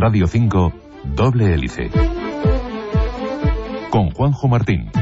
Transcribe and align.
Radio 0.00 0.28
5, 0.28 0.72
Doble 1.16 1.52
Hélice. 1.52 1.90
Con 3.90 4.10
Juanjo 4.10 4.46
Martín. 4.46 4.92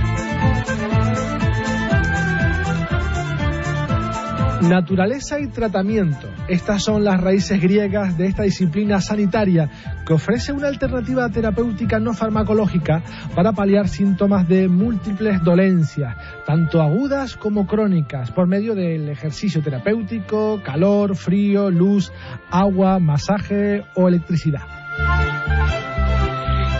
Naturaleza 4.63 5.39
y 5.39 5.49
tratamiento. 5.49 6.29
Estas 6.49 6.83
son 6.83 7.05
las 7.05 7.21
raíces 7.21 7.61
griegas 7.61 8.17
de 8.17 8.27
esta 8.29 8.45
disciplina 8.45 9.03
sanitaria 9.03 9.69
que 10.07 10.15
ofrece 10.15 10.53
una 10.53 10.69
alternativa 10.69 11.29
terapéutica 11.29 11.99
no 11.99 12.15
farmacológica 12.15 13.03
para 13.35 13.53
paliar 13.53 13.89
síntomas 13.89 14.49
de 14.49 14.67
múltiples 14.67 15.45
dolencias, 15.45 16.17
tanto 16.47 16.81
agudas 16.81 17.37
como 17.37 17.67
crónicas, 17.67 18.31
por 18.31 18.47
medio 18.47 18.75
del 18.75 19.11
ejercicio 19.11 19.61
terapéutico, 19.61 20.63
calor, 20.63 21.17
frío, 21.17 21.71
luz, 21.71 22.11
agua, 22.51 22.99
masaje 22.99 23.85
o 23.95 24.09
electricidad. 24.09 24.76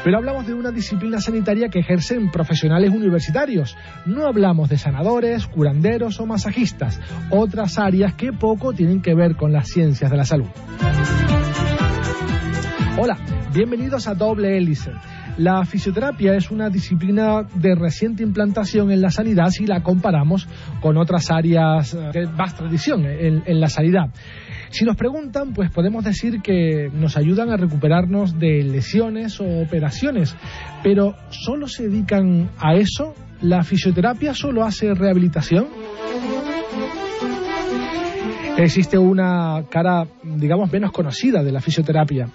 Pero 0.07 0.19
hablamos 0.19 0.47
de 0.47 0.55
una 0.55 0.71
disciplina 0.71 1.19
sanitaria 1.19 1.69
que 1.69 1.81
ejercen 1.81 2.31
profesionales 2.31 2.91
universitarios. 2.91 3.77
No 4.05 4.29
hablamos 4.29 4.69
de 4.69 4.79
sanadores, 4.79 5.49
curanderos 5.49 6.21
o 6.21 6.27
masajistas, 6.27 7.01
otras 7.29 7.77
áreas 7.77 8.15
que 8.15 8.33
poco 8.33 8.73
tienen 8.73 9.03
que 9.03 9.17
ver 9.17 9.35
con 9.35 9.53
las 9.53 9.67
ciencias 9.67 10.09
de 10.09 10.17
la 10.17 10.25
salud. 10.25 10.47
Hola, 12.99 13.19
bienvenidos 13.53 14.07
a 14.07 14.15
Doble 14.15 14.57
Hélice. 14.57 14.93
La 15.39 15.65
fisioterapia 15.65 16.35
es 16.37 16.53
una 16.53 16.71
disciplina 16.71 17.43
de 17.57 17.75
reciente 17.75 18.23
implantación 18.23 18.93
en 18.93 19.03
la 19.03 19.11
sanidad 19.11 19.49
si 19.51 19.67
la 19.67 19.83
comparamos 19.83 20.49
con 20.81 20.97
otras 20.99 21.33
áreas 21.33 21.95
de 22.13 22.29
más 22.29 22.55
tradición 22.55 23.05
en, 23.05 23.43
en 23.45 23.61
la 23.61 23.69
sanidad. 23.69 24.11
Si 24.71 24.85
nos 24.85 24.97
preguntan, 24.97 25.53
pues 25.53 25.71
podemos 25.71 26.05
decir 26.05 26.41
que 26.43 26.91
nos 26.93 27.17
ayudan 27.17 27.51
a 27.51 27.57
recuperarnos 27.57 28.39
de 28.39 28.63
lesiones 28.63 29.41
o 29.41 29.45
operaciones, 29.61 30.37
pero 30.83 31.15
¿solo 31.31 31.69
se 31.69 31.89
dedican 31.89 32.51
a 32.59 32.75
eso? 32.75 33.15
¿La 33.41 33.63
fisioterapia 33.63 34.35
solo 34.35 34.65
hace 34.65 34.95
rehabilitación? 34.95 35.67
Existe 38.65 38.99
una 38.99 39.65
cara, 39.69 40.07
digamos, 40.23 40.73
menos 40.73 40.93
conocida 40.93 41.43
de 41.43 41.53
la 41.53 41.61
fisioterapia. 41.61 42.29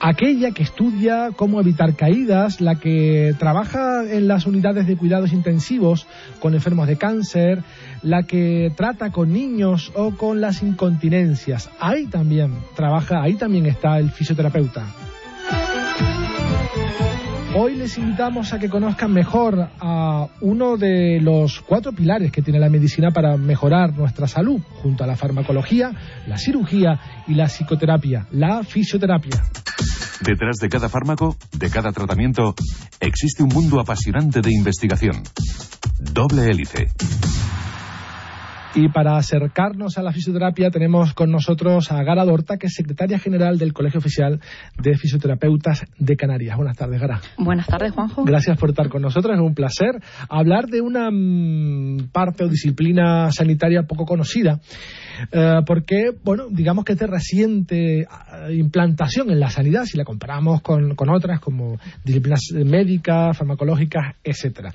Aquella 0.00 0.50
que 0.52 0.62
estudia 0.62 1.30
cómo 1.36 1.60
evitar 1.60 1.94
caídas, 1.94 2.60
la 2.60 2.76
que 2.76 3.34
trabaja 3.38 4.04
en 4.10 4.28
las 4.28 4.46
unidades 4.46 4.86
de 4.86 4.96
cuidados 4.96 5.32
intensivos 5.32 6.06
con 6.40 6.54
enfermos 6.54 6.88
de 6.88 6.96
cáncer, 6.96 7.62
la 8.02 8.22
que 8.22 8.72
trata 8.76 9.10
con 9.10 9.32
niños 9.32 9.92
o 9.94 10.12
con 10.12 10.40
las 10.40 10.62
incontinencias. 10.62 11.70
Ahí 11.80 12.06
también 12.06 12.52
trabaja, 12.74 13.22
ahí 13.22 13.34
también 13.34 13.66
está 13.66 13.98
el 13.98 14.10
fisioterapeuta. 14.10 14.86
Hoy 17.58 17.74
les 17.74 17.96
invitamos 17.96 18.52
a 18.52 18.58
que 18.58 18.68
conozcan 18.68 19.14
mejor 19.14 19.70
a 19.80 20.26
uno 20.42 20.76
de 20.76 21.20
los 21.22 21.62
cuatro 21.62 21.90
pilares 21.92 22.30
que 22.30 22.42
tiene 22.42 22.60
la 22.60 22.68
medicina 22.68 23.12
para 23.12 23.38
mejorar 23.38 23.96
nuestra 23.96 24.28
salud, 24.28 24.60
junto 24.82 25.04
a 25.04 25.06
la 25.06 25.16
farmacología, 25.16 25.90
la 26.26 26.36
cirugía 26.36 27.00
y 27.26 27.32
la 27.32 27.46
psicoterapia, 27.46 28.26
la 28.32 28.62
fisioterapia. 28.62 29.42
Detrás 30.20 30.56
de 30.60 30.68
cada 30.68 30.90
fármaco, 30.90 31.38
de 31.58 31.70
cada 31.70 31.92
tratamiento, 31.92 32.54
existe 33.00 33.42
un 33.42 33.48
mundo 33.48 33.80
apasionante 33.80 34.42
de 34.42 34.50
investigación. 34.52 35.22
Doble 35.98 36.50
hélice. 36.50 36.88
Y 38.78 38.90
para 38.90 39.16
acercarnos 39.16 39.96
a 39.96 40.02
la 40.02 40.12
fisioterapia 40.12 40.70
tenemos 40.70 41.14
con 41.14 41.30
nosotros 41.30 41.90
a 41.90 42.02
Gara 42.02 42.26
Dorta, 42.26 42.58
que 42.58 42.66
es 42.66 42.74
secretaria 42.74 43.18
general 43.18 43.56
del 43.56 43.72
Colegio 43.72 44.00
Oficial 44.00 44.38
de 44.76 44.98
Fisioterapeutas 44.98 45.86
de 45.98 46.14
Canarias. 46.14 46.58
Buenas 46.58 46.76
tardes, 46.76 47.00
Gara. 47.00 47.22
Buenas 47.38 47.66
tardes, 47.66 47.92
Juanjo. 47.92 48.24
Gracias 48.24 48.58
por 48.58 48.68
estar 48.68 48.90
con 48.90 49.00
nosotros, 49.00 49.34
es 49.34 49.40
un 49.40 49.54
placer 49.54 50.02
hablar 50.28 50.66
de 50.66 50.82
una 50.82 51.10
mm, 51.10 52.10
parte 52.12 52.44
o 52.44 52.48
disciplina 52.48 53.32
sanitaria 53.32 53.84
poco 53.84 54.04
conocida. 54.04 54.60
Eh, 55.32 55.60
porque, 55.66 56.10
bueno, 56.22 56.48
digamos 56.50 56.84
que 56.84 56.92
es 56.92 56.98
de 56.98 57.06
reciente 57.06 58.00
eh, 58.00 58.06
implantación 58.50 59.30
en 59.30 59.40
la 59.40 59.48
sanidad, 59.48 59.84
si 59.86 59.96
la 59.96 60.04
comparamos 60.04 60.60
con, 60.60 60.94
con 60.96 61.08
otras 61.08 61.40
como 61.40 61.78
disciplinas 62.04 62.40
médicas, 62.52 63.38
farmacológicas, 63.38 64.16
etcétera. 64.22 64.74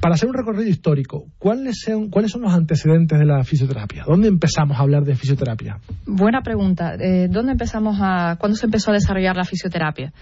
Para 0.00 0.14
hacer 0.14 0.28
un 0.28 0.34
recorrido 0.34 0.68
histórico, 0.68 1.26
¿cuáles 1.38 1.80
son, 1.84 2.08
¿cuáles 2.08 2.30
son 2.30 2.42
los 2.42 2.52
antecedentes 2.52 3.18
de 3.18 3.24
la 3.24 3.42
fisioterapia? 3.42 4.04
¿Dónde 4.06 4.28
empezamos 4.28 4.78
a 4.78 4.82
hablar 4.82 5.04
de 5.04 5.16
fisioterapia? 5.16 5.78
Buena 6.06 6.42
pregunta. 6.42 6.94
Eh, 6.94 7.26
¿Dónde 7.28 7.52
empezamos 7.52 7.98
a, 8.00 8.36
cuándo 8.38 8.56
se 8.56 8.66
empezó 8.66 8.92
a 8.92 8.94
desarrollar 8.94 9.36
la 9.36 9.44
fisioterapia? 9.44 10.12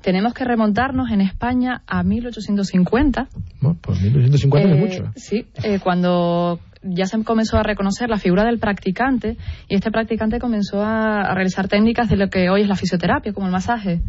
Tenemos 0.00 0.32
que 0.32 0.44
remontarnos 0.44 1.10
en 1.10 1.20
España 1.20 1.82
a 1.86 2.02
1850. 2.02 3.28
Bueno, 3.60 3.78
pues 3.82 4.00
1850 4.00 4.70
es 4.70 4.78
mucho. 4.78 5.12
Sí, 5.16 5.46
cuando 5.82 6.58
ya 6.88 7.06
se 7.06 7.22
comenzó 7.24 7.56
a 7.58 7.62
reconocer 7.62 8.08
la 8.08 8.18
figura 8.18 8.44
del 8.44 8.58
practicante 8.58 9.36
y 9.68 9.74
este 9.74 9.90
practicante 9.90 10.38
comenzó 10.38 10.82
a, 10.82 11.34
realizar 11.34 11.68
técnicas 11.68 12.08
de 12.08 12.16
lo 12.16 12.28
que 12.28 12.48
hoy 12.50 12.62
es 12.62 12.68
la 12.68 12.76
fisioterapia, 12.76 13.32
como 13.32 13.46
el 13.46 13.52
masaje. 13.52 14.00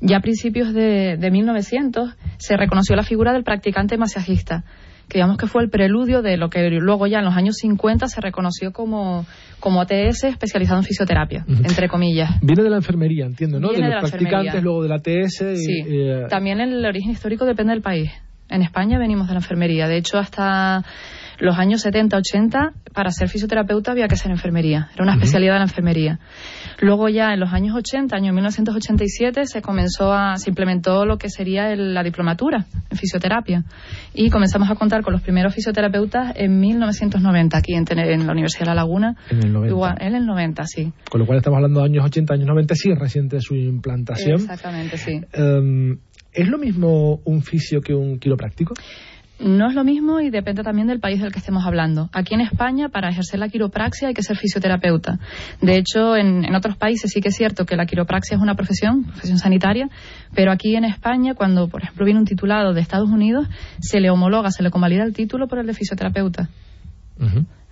Ya 0.00 0.18
a 0.18 0.20
principios 0.20 0.72
de, 0.72 1.16
de 1.18 1.30
1900 1.30 2.16
se 2.38 2.56
reconoció 2.56 2.96
la 2.96 3.02
figura 3.02 3.32
del 3.32 3.44
practicante 3.44 3.98
masajista, 3.98 4.64
que 5.08 5.18
digamos 5.18 5.36
que 5.36 5.46
fue 5.46 5.62
el 5.62 5.70
preludio 5.70 6.22
de 6.22 6.36
lo 6.36 6.48
que 6.48 6.70
luego 6.70 7.06
ya 7.06 7.18
en 7.18 7.24
los 7.24 7.36
años 7.36 7.56
50 7.56 8.06
se 8.06 8.20
reconoció 8.20 8.72
como, 8.72 9.26
como 9.58 9.80
ATS 9.80 10.24
especializado 10.24 10.78
en 10.78 10.84
fisioterapia, 10.84 11.44
entre 11.48 11.88
comillas. 11.88 12.40
Viene 12.40 12.62
de 12.62 12.70
la 12.70 12.76
enfermería, 12.76 13.26
entiendo, 13.26 13.60
¿no? 13.60 13.72
de 13.72 13.78
los 13.78 14.10
practicantes, 14.10 14.62
luego 14.62 14.82
de 14.82 14.88
la 14.88 14.96
ATS. 14.96 15.58
sí. 15.58 15.82
Eh, 15.86 16.26
También 16.30 16.60
el 16.60 16.84
origen 16.86 17.10
histórico 17.10 17.44
depende 17.44 17.72
del 17.72 17.82
país. 17.82 18.10
En 18.48 18.62
España 18.62 18.98
venimos 18.98 19.28
de 19.28 19.34
la 19.34 19.38
enfermería. 19.38 19.86
De 19.86 19.96
hecho, 19.96 20.18
hasta 20.18 20.84
los 21.40 21.58
años 21.58 21.80
70, 21.82 22.16
80, 22.16 22.72
para 22.92 23.10
ser 23.10 23.28
fisioterapeuta 23.28 23.92
había 23.92 24.08
que 24.08 24.16
ser 24.16 24.30
enfermería. 24.30 24.88
Era 24.94 25.04
una 25.04 25.14
especialidad 25.14 25.54
de 25.54 25.58
la 25.58 25.64
enfermería. 25.64 26.18
Luego 26.80 27.08
ya 27.08 27.32
en 27.32 27.40
los 27.40 27.52
años 27.52 27.74
80, 27.76 28.14
año 28.14 28.32
1987, 28.32 29.46
se 29.46 29.62
comenzó 29.62 30.12
a, 30.12 30.36
se 30.36 30.50
implementó 30.50 31.04
lo 31.04 31.18
que 31.18 31.28
sería 31.30 31.74
la 31.74 32.02
diplomatura 32.02 32.66
en 32.90 32.96
fisioterapia. 32.96 33.64
Y 34.14 34.30
comenzamos 34.30 34.70
a 34.70 34.74
contar 34.74 35.02
con 35.02 35.12
los 35.12 35.22
primeros 35.22 35.54
fisioterapeutas 35.54 36.34
en 36.36 36.60
1990, 36.60 37.56
aquí 37.56 37.74
en, 37.74 37.84
la 38.26 38.32
Universidad 38.32 38.60
de 38.60 38.66
La 38.66 38.74
Laguna. 38.74 39.16
En 39.30 39.42
el 39.42 39.52
90. 39.52 39.74
Igual, 39.74 39.96
en 40.00 40.14
el 40.14 40.26
90, 40.26 40.64
sí. 40.66 40.92
Con 41.10 41.20
lo 41.20 41.26
cual 41.26 41.38
estamos 41.38 41.56
hablando 41.56 41.80
de 41.80 41.86
años 41.86 42.04
80, 42.04 42.34
años 42.34 42.46
90, 42.46 42.74
sí, 42.74 42.94
reciente 42.94 43.40
su 43.40 43.54
implantación. 43.54 44.36
Exactamente, 44.36 44.98
sí. 44.98 45.20
Em, 45.32 45.98
¿Es 46.32 46.48
lo 46.48 46.58
mismo 46.58 47.20
un 47.24 47.42
fisio 47.42 47.80
que 47.80 47.92
un 47.92 48.18
quiropráctico? 48.18 48.74
No 49.40 49.68
es 49.68 49.74
lo 49.74 49.84
mismo 49.84 50.20
y 50.20 50.28
depende 50.28 50.62
también 50.62 50.86
del 50.86 51.00
país 51.00 51.20
del 51.20 51.32
que 51.32 51.38
estemos 51.38 51.64
hablando. 51.64 52.10
Aquí 52.12 52.34
en 52.34 52.42
España, 52.42 52.90
para 52.90 53.08
ejercer 53.08 53.40
la 53.40 53.48
quiropraxia 53.48 54.08
hay 54.08 54.14
que 54.14 54.22
ser 54.22 54.36
fisioterapeuta. 54.36 55.18
De 55.62 55.78
hecho, 55.78 56.14
en, 56.14 56.54
otros 56.54 56.76
países 56.76 57.10
sí 57.10 57.22
que 57.22 57.28
es 57.28 57.36
cierto 57.36 57.64
que 57.64 57.74
la 57.74 57.86
quiropraxia 57.86 58.36
es 58.36 58.42
una 58.42 58.54
profesión, 58.54 59.04
profesión 59.04 59.38
sanitaria, 59.38 59.88
pero 60.34 60.52
aquí 60.52 60.76
en 60.76 60.84
España, 60.84 61.34
cuando, 61.34 61.68
por 61.68 61.82
ejemplo, 61.82 62.04
viene 62.04 62.20
un 62.20 62.26
titulado 62.26 62.74
de 62.74 62.82
Estados 62.82 63.08
Unidos, 63.08 63.48
se 63.80 64.00
le 64.00 64.10
homologa, 64.10 64.50
se 64.50 64.62
le 64.62 64.70
convalida 64.70 65.04
el 65.04 65.14
título 65.14 65.48
por 65.48 65.58
el 65.58 65.66
de 65.66 65.72
fisioterapeuta. 65.74 66.50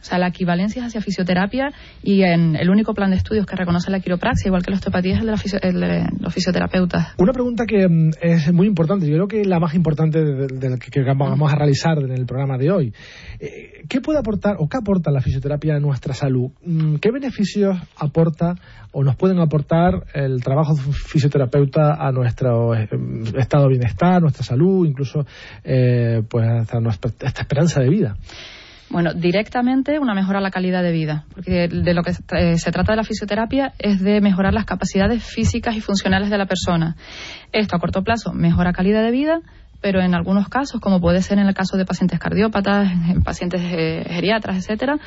O 0.00 0.04
sea, 0.04 0.18
la 0.18 0.28
equivalencia 0.28 0.80
es 0.80 0.88
hacia 0.88 1.00
fisioterapia 1.00 1.72
y 2.02 2.22
en 2.22 2.54
el 2.54 2.70
único 2.70 2.94
plan 2.94 3.10
de 3.10 3.16
estudios 3.16 3.46
que 3.46 3.56
reconoce 3.56 3.90
la 3.90 4.00
quiropraxia, 4.00 4.48
igual 4.48 4.62
que 4.62 4.70
la 4.70 4.76
osteopatía, 4.76 5.14
es 5.14 5.54
el 5.62 5.80
de, 5.80 6.06
los 6.20 6.32
fisioterapeutas. 6.32 7.14
Una 7.18 7.32
pregunta 7.32 7.64
que 7.66 7.88
mm, 7.88 8.10
es 8.20 8.52
muy 8.52 8.66
importante, 8.66 9.06
yo 9.06 9.14
creo 9.14 9.28
que 9.28 9.44
la 9.44 9.58
más 9.58 9.74
importante 9.74 10.22
de, 10.22 10.70
la 10.70 10.78
que, 10.78 11.02
vamos 11.02 11.52
a 11.52 11.56
realizar 11.56 11.98
en 11.98 12.12
el 12.12 12.26
programa 12.26 12.56
de 12.58 12.70
hoy. 12.70 12.92
Eh, 13.40 13.84
¿Qué 13.88 14.00
puede 14.00 14.18
aportar 14.18 14.56
o 14.58 14.68
qué 14.68 14.76
aporta 14.76 15.10
la 15.10 15.20
fisioterapia 15.20 15.76
a 15.76 15.80
nuestra 15.80 16.14
salud? 16.14 16.50
Mm, 16.64 16.96
¿Qué 16.96 17.10
beneficios 17.10 17.76
aporta 17.96 18.54
o 18.92 19.02
nos 19.02 19.16
pueden 19.16 19.40
aportar 19.40 20.04
el 20.14 20.42
trabajo 20.42 20.74
de 20.74 20.86
un 20.86 20.92
fisioterapeuta 20.92 21.94
a 21.94 22.12
nuestro 22.12 22.74
eh, 22.74 22.88
estado 23.36 23.64
de 23.64 23.70
bienestar, 23.70 24.22
nuestra 24.22 24.44
salud, 24.44 24.86
incluso 24.86 25.26
eh, 25.64 26.22
pues 26.28 26.46
hasta 26.48 26.80
nuestra 26.80 27.10
esperanza 27.20 27.80
de 27.80 27.88
vida? 27.88 28.16
Bueno, 28.90 29.12
directamente 29.12 29.98
una 29.98 30.14
mejora 30.14 30.38
a 30.38 30.42
la 30.42 30.50
calidad 30.50 30.82
de 30.82 30.92
vida, 30.92 31.26
porque 31.34 31.68
de 31.68 31.94
lo 31.94 32.02
que 32.02 32.12
eh, 32.32 32.58
se 32.58 32.72
trata 32.72 32.92
de 32.92 32.96
la 32.96 33.04
fisioterapia 33.04 33.74
es 33.78 34.00
de 34.00 34.20
mejorar 34.20 34.54
las 34.54 34.64
capacidades 34.64 35.22
físicas 35.22 35.76
y 35.76 35.80
funcionales 35.80 36.30
de 36.30 36.38
la 36.38 36.46
persona. 36.46 36.96
Esto 37.52 37.76
a 37.76 37.80
corto 37.80 38.02
plazo 38.02 38.32
mejora 38.32 38.72
calidad 38.72 39.02
de 39.02 39.10
vida, 39.10 39.40
pero 39.80 40.00
en 40.00 40.14
algunos 40.14 40.48
casos, 40.48 40.80
como 40.80 41.00
puede 41.00 41.22
ser 41.22 41.38
en 41.38 41.46
el 41.46 41.54
caso 41.54 41.76
de 41.76 41.84
pacientes 41.84 42.18
cardiópatas, 42.18 42.90
en 43.10 43.22
pacientes 43.22 43.60
eh, 43.64 44.04
geriatras, 44.08 44.56
etcétera, 44.58 44.98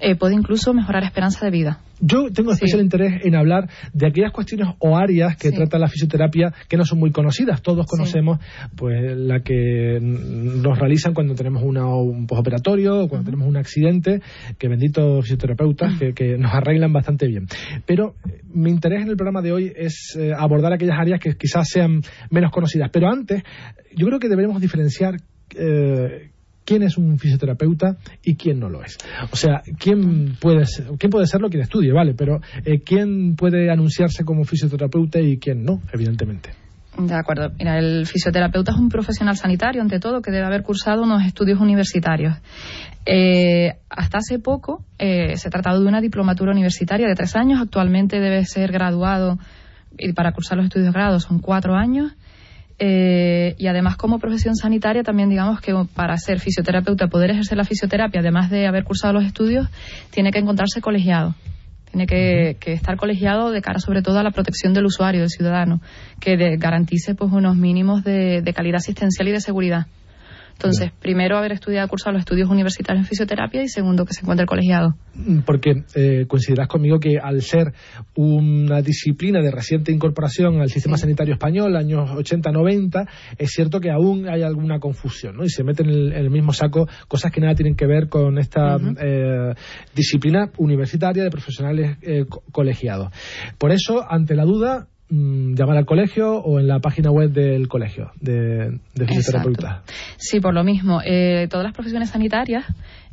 eh, 0.00 0.16
puede 0.16 0.34
incluso 0.34 0.74
mejorar 0.74 1.04
esperanza 1.04 1.44
de 1.44 1.50
vida. 1.52 1.80
Yo 2.00 2.30
tengo 2.30 2.52
especial 2.52 2.82
interés 2.82 3.24
en 3.24 3.34
hablar 3.36 3.70
de 3.94 4.06
aquellas 4.06 4.30
cuestiones 4.30 4.68
o 4.80 4.98
áreas 4.98 5.36
que 5.36 5.50
trata 5.50 5.78
la 5.78 5.88
fisioterapia 5.88 6.52
que 6.68 6.76
no 6.76 6.84
son 6.84 6.98
muy 6.98 7.10
conocidas. 7.10 7.62
Todos 7.62 7.86
conocemos 7.86 8.38
pues 8.76 9.16
la 9.16 9.40
que 9.40 9.98
nos 10.02 10.78
realizan 10.78 11.14
cuando 11.14 11.34
tenemos 11.34 11.62
un 11.62 12.26
postoperatorio 12.26 13.04
o 13.04 13.08
cuando 13.08 13.24
tenemos 13.24 13.48
un 13.48 13.56
accidente, 13.56 14.20
que 14.58 14.68
benditos 14.68 15.24
fisioterapeutas 15.24 15.94
mm. 15.94 16.12
que, 16.14 16.36
nos 16.36 16.52
arreglan 16.52 16.92
bastante 16.92 17.26
bien. 17.28 17.46
Pero 17.86 18.16
eh, 18.28 18.42
mi 18.52 18.70
interés 18.70 19.02
en 19.02 19.08
el 19.08 19.16
programa 19.16 19.40
de 19.40 19.52
hoy 19.52 19.72
es 19.74 20.18
abordar 20.36 20.74
aquellas 20.74 20.98
áreas 20.98 21.18
que 21.18 21.34
quizás 21.36 21.66
sean 21.68 22.02
menos 22.30 22.50
conocidas. 22.50 22.90
Pero 22.92 23.08
antes, 23.08 23.42
yo 23.96 24.06
creo 24.06 24.15
que 24.18 24.28
deberemos 24.28 24.60
diferenciar 24.60 25.16
eh, 25.54 26.30
quién 26.64 26.82
es 26.82 26.98
un 26.98 27.18
fisioterapeuta 27.18 27.96
y 28.22 28.36
quién 28.36 28.58
no 28.58 28.68
lo 28.68 28.82
es. 28.82 28.98
O 29.30 29.36
sea, 29.36 29.62
quién 29.78 30.36
puede, 30.40 30.66
ser, 30.66 30.86
quién 30.98 31.10
puede 31.10 31.26
serlo 31.26 31.48
quien 31.48 31.62
estudie, 31.62 31.92
vale, 31.92 32.14
pero 32.14 32.40
eh, 32.64 32.80
quién 32.80 33.36
puede 33.36 33.70
anunciarse 33.70 34.24
como 34.24 34.44
fisioterapeuta 34.44 35.20
y 35.20 35.38
quién 35.38 35.64
no, 35.64 35.80
evidentemente. 35.92 36.50
De 36.98 37.14
acuerdo. 37.14 37.52
Mira, 37.58 37.78
el 37.78 38.06
fisioterapeuta 38.06 38.72
es 38.72 38.78
un 38.78 38.88
profesional 38.88 39.36
sanitario, 39.36 39.82
ante 39.82 40.00
todo, 40.00 40.22
que 40.22 40.30
debe 40.30 40.46
haber 40.46 40.62
cursado 40.62 41.02
unos 41.02 41.26
estudios 41.26 41.60
universitarios. 41.60 42.36
Eh, 43.04 43.74
hasta 43.90 44.18
hace 44.18 44.38
poco 44.38 44.82
se 44.98 45.46
ha 45.46 45.50
tratado 45.50 45.80
de 45.80 45.86
una 45.86 46.00
diplomatura 46.00 46.52
universitaria 46.52 47.06
de 47.06 47.14
tres 47.14 47.36
años. 47.36 47.60
Actualmente 47.60 48.18
debe 48.18 48.44
ser 48.46 48.72
graduado 48.72 49.38
y 49.98 50.12
para 50.12 50.32
cursar 50.32 50.56
los 50.56 50.66
estudios 50.66 50.86
de 50.86 50.92
grado 50.92 51.20
son 51.20 51.38
cuatro 51.38 51.74
años. 51.74 52.12
Eh, 52.78 53.54
y 53.58 53.68
además 53.68 53.96
como 53.96 54.18
profesión 54.18 54.54
sanitaria 54.54 55.02
también 55.02 55.30
digamos 55.30 55.60
que 55.62 55.72
para 55.94 56.16
ser 56.18 56.40
fisioterapeuta, 56.40 57.08
poder 57.08 57.30
ejercer 57.30 57.56
la 57.56 57.64
fisioterapia, 57.64 58.20
además 58.20 58.50
de 58.50 58.66
haber 58.66 58.84
cursado 58.84 59.14
los 59.14 59.24
estudios, 59.24 59.68
tiene 60.10 60.30
que 60.30 60.38
encontrarse 60.38 60.80
colegiado. 60.80 61.34
Tiene 61.90 62.06
que, 62.06 62.56
estar 62.72 62.96
colegiado 62.96 63.50
de 63.50 63.62
cara 63.62 63.78
sobre 63.78 64.02
todo 64.02 64.18
a 64.18 64.22
la 64.22 64.30
protección 64.30 64.74
del 64.74 64.84
usuario, 64.84 65.20
del 65.20 65.30
ciudadano, 65.30 65.80
que 66.20 66.36
garantice 66.58 67.14
pues 67.14 67.32
unos 67.32 67.56
mínimos 67.56 68.04
de 68.04 68.52
calidad 68.54 68.76
asistencial 68.76 69.28
y 69.28 69.32
de 69.32 69.40
seguridad. 69.40 69.86
Entonces, 70.56 70.90
primero 71.00 71.36
haber 71.36 71.52
estudiado, 71.52 71.86
cursado 71.86 72.12
los 72.12 72.20
estudios 72.20 72.48
universitarios 72.48 73.04
en 73.04 73.08
fisioterapia 73.08 73.62
y 73.62 73.68
segundo 73.68 74.06
que 74.06 74.14
se 74.14 74.22
encuentre 74.22 74.46
colegiado. 74.46 74.96
Mm, 75.14 75.40
porque 75.40 75.84
eh, 75.94 76.24
coincidirás 76.26 76.66
conmigo 76.66 76.98
que 76.98 77.18
al 77.22 77.42
ser 77.42 77.74
una 78.14 78.80
disciplina 78.80 79.42
de 79.42 79.50
reciente 79.50 79.92
incorporación 79.92 80.60
al 80.62 80.70
sistema 80.70 80.96
sanitario 80.96 81.34
español, 81.34 81.76
años 81.76 82.08
80-90, 82.10 83.06
es 83.36 83.50
cierto 83.50 83.80
que 83.80 83.90
aún 83.90 84.28
hay 84.28 84.42
alguna 84.42 84.80
confusión, 84.80 85.36
¿no? 85.36 85.44
Y 85.44 85.50
se 85.50 85.62
meten 85.62 85.90
en 85.90 86.12
el, 86.12 86.30
mismo 86.30 86.54
saco 86.54 86.88
cosas 87.06 87.30
que 87.32 87.40
nada 87.40 87.54
tienen 87.54 87.76
que 87.76 87.86
ver 87.86 88.08
con 88.08 88.38
esta 88.38 88.78
eh, 88.98 89.54
disciplina 89.94 90.50
universitaria 90.56 91.22
de 91.22 91.30
profesionales 91.30 91.98
eh, 92.00 92.24
colegiados. 92.50 93.12
Por 93.58 93.72
eso, 93.72 94.04
ante 94.08 94.34
la 94.34 94.44
duda, 94.44 94.88
Mm, 95.08 95.54
llamar 95.54 95.76
al 95.76 95.86
colegio 95.86 96.38
o 96.38 96.58
en 96.58 96.66
la 96.66 96.80
página 96.80 97.12
web 97.12 97.30
del 97.30 97.68
colegio 97.68 98.10
de, 98.20 98.80
de. 98.94 99.06
Sí, 100.16 100.40
por 100.40 100.52
lo 100.52 100.64
mismo. 100.64 101.00
Eh, 101.04 101.46
todas 101.48 101.62
las 101.62 101.74
profesiones 101.74 102.10
sanitarias 102.10 102.64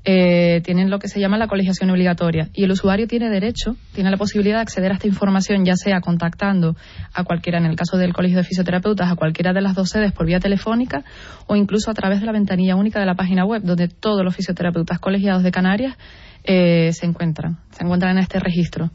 eh, 0.06 0.62
tienen 0.64 0.90
lo 0.90 1.00
que 1.00 1.08
se 1.08 1.20
llama 1.20 1.38
la 1.38 1.48
colegiación 1.48 1.90
obligatoria 1.90 2.50
y 2.54 2.66
el 2.66 2.72
usuario 2.72 3.08
tiene 3.08 3.30
derecho, 3.30 3.78
tiene 3.94 4.12
la 4.12 4.18
posibilidad 4.18 4.58
de 4.58 4.64
acceder 4.64 4.92
a 4.92 4.96
esta 4.96 5.08
información, 5.08 5.64
ya 5.64 5.76
sea 5.76 6.02
contactando 6.02 6.76
a 7.14 7.24
cualquiera, 7.24 7.58
en 7.58 7.66
el 7.66 7.76
caso 7.76 7.98
del 7.98 8.14
colegio 8.14 8.38
de 8.38 8.44
fisioterapeutas, 8.44 9.10
a 9.10 9.16
cualquiera 9.16 9.54
de 9.54 9.62
las 9.62 9.76
dos 9.76 9.90
sedes 9.90 10.12
por 10.12 10.26
vía 10.26 10.40
telefónica 10.40 11.04
o 11.48 11.56
incluso 11.56 11.90
a 11.90 11.94
través 11.94 12.20
de 12.20 12.26
la 12.26 12.34
ventanilla 12.34 12.76
única 12.76 13.00
de 13.00 13.06
la 13.06 13.16
página 13.16 13.46
web, 13.46 13.62
donde 13.64 13.88
todos 13.88 14.26
los 14.26 14.36
fisioterapeutas 14.36 15.00
colegiados 15.00 15.42
de 15.42 15.52
Canarias 15.52 15.98
eh, 16.44 16.92
se 16.92 17.06
encuentran, 17.06 17.60
se 17.72 17.86
encuentran 17.86 18.18
en 18.18 18.24
este 18.24 18.40
registro. 18.40 18.92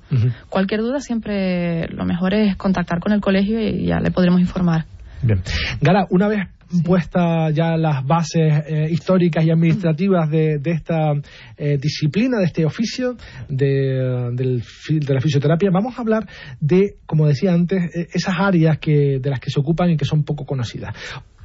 Cualquier 0.50 0.80
duda 0.80 1.00
siempre 1.00 1.88
lo 1.88 2.04
mejor 2.04 2.34
es 2.34 2.56
contactar 2.56 3.00
con 3.00 3.12
el 3.12 3.22
colegio 3.22 3.58
y 3.60 3.86
ya 3.86 4.00
le 4.00 4.10
podremos 4.10 4.40
informar. 4.40 4.84
Bien. 5.22 5.42
Gara, 5.80 6.06
una 6.10 6.28
vez 6.28 6.57
puestas 6.84 7.54
ya 7.54 7.76
las 7.76 8.04
bases 8.04 8.64
eh, 8.66 8.88
históricas 8.90 9.44
y 9.44 9.50
administrativas 9.50 10.30
de, 10.30 10.60
esta 10.64 11.12
eh, 11.56 11.78
disciplina, 11.80 12.38
de 12.38 12.44
este 12.44 12.64
oficio 12.64 13.16
de, 13.48 14.30
de, 14.32 15.14
la 15.14 15.20
fisioterapia, 15.20 15.70
vamos 15.72 15.98
a 15.98 16.02
hablar 16.02 16.28
de, 16.60 16.96
como 17.06 17.26
decía 17.26 17.52
antes, 17.52 17.90
esas 18.12 18.34
áreas 18.38 18.78
que, 18.78 19.18
de 19.20 19.30
las 19.30 19.40
que 19.40 19.50
se 19.50 19.60
ocupan 19.60 19.90
y 19.90 19.96
que 19.96 20.04
son 20.04 20.24
poco 20.24 20.44
conocidas. 20.44 20.94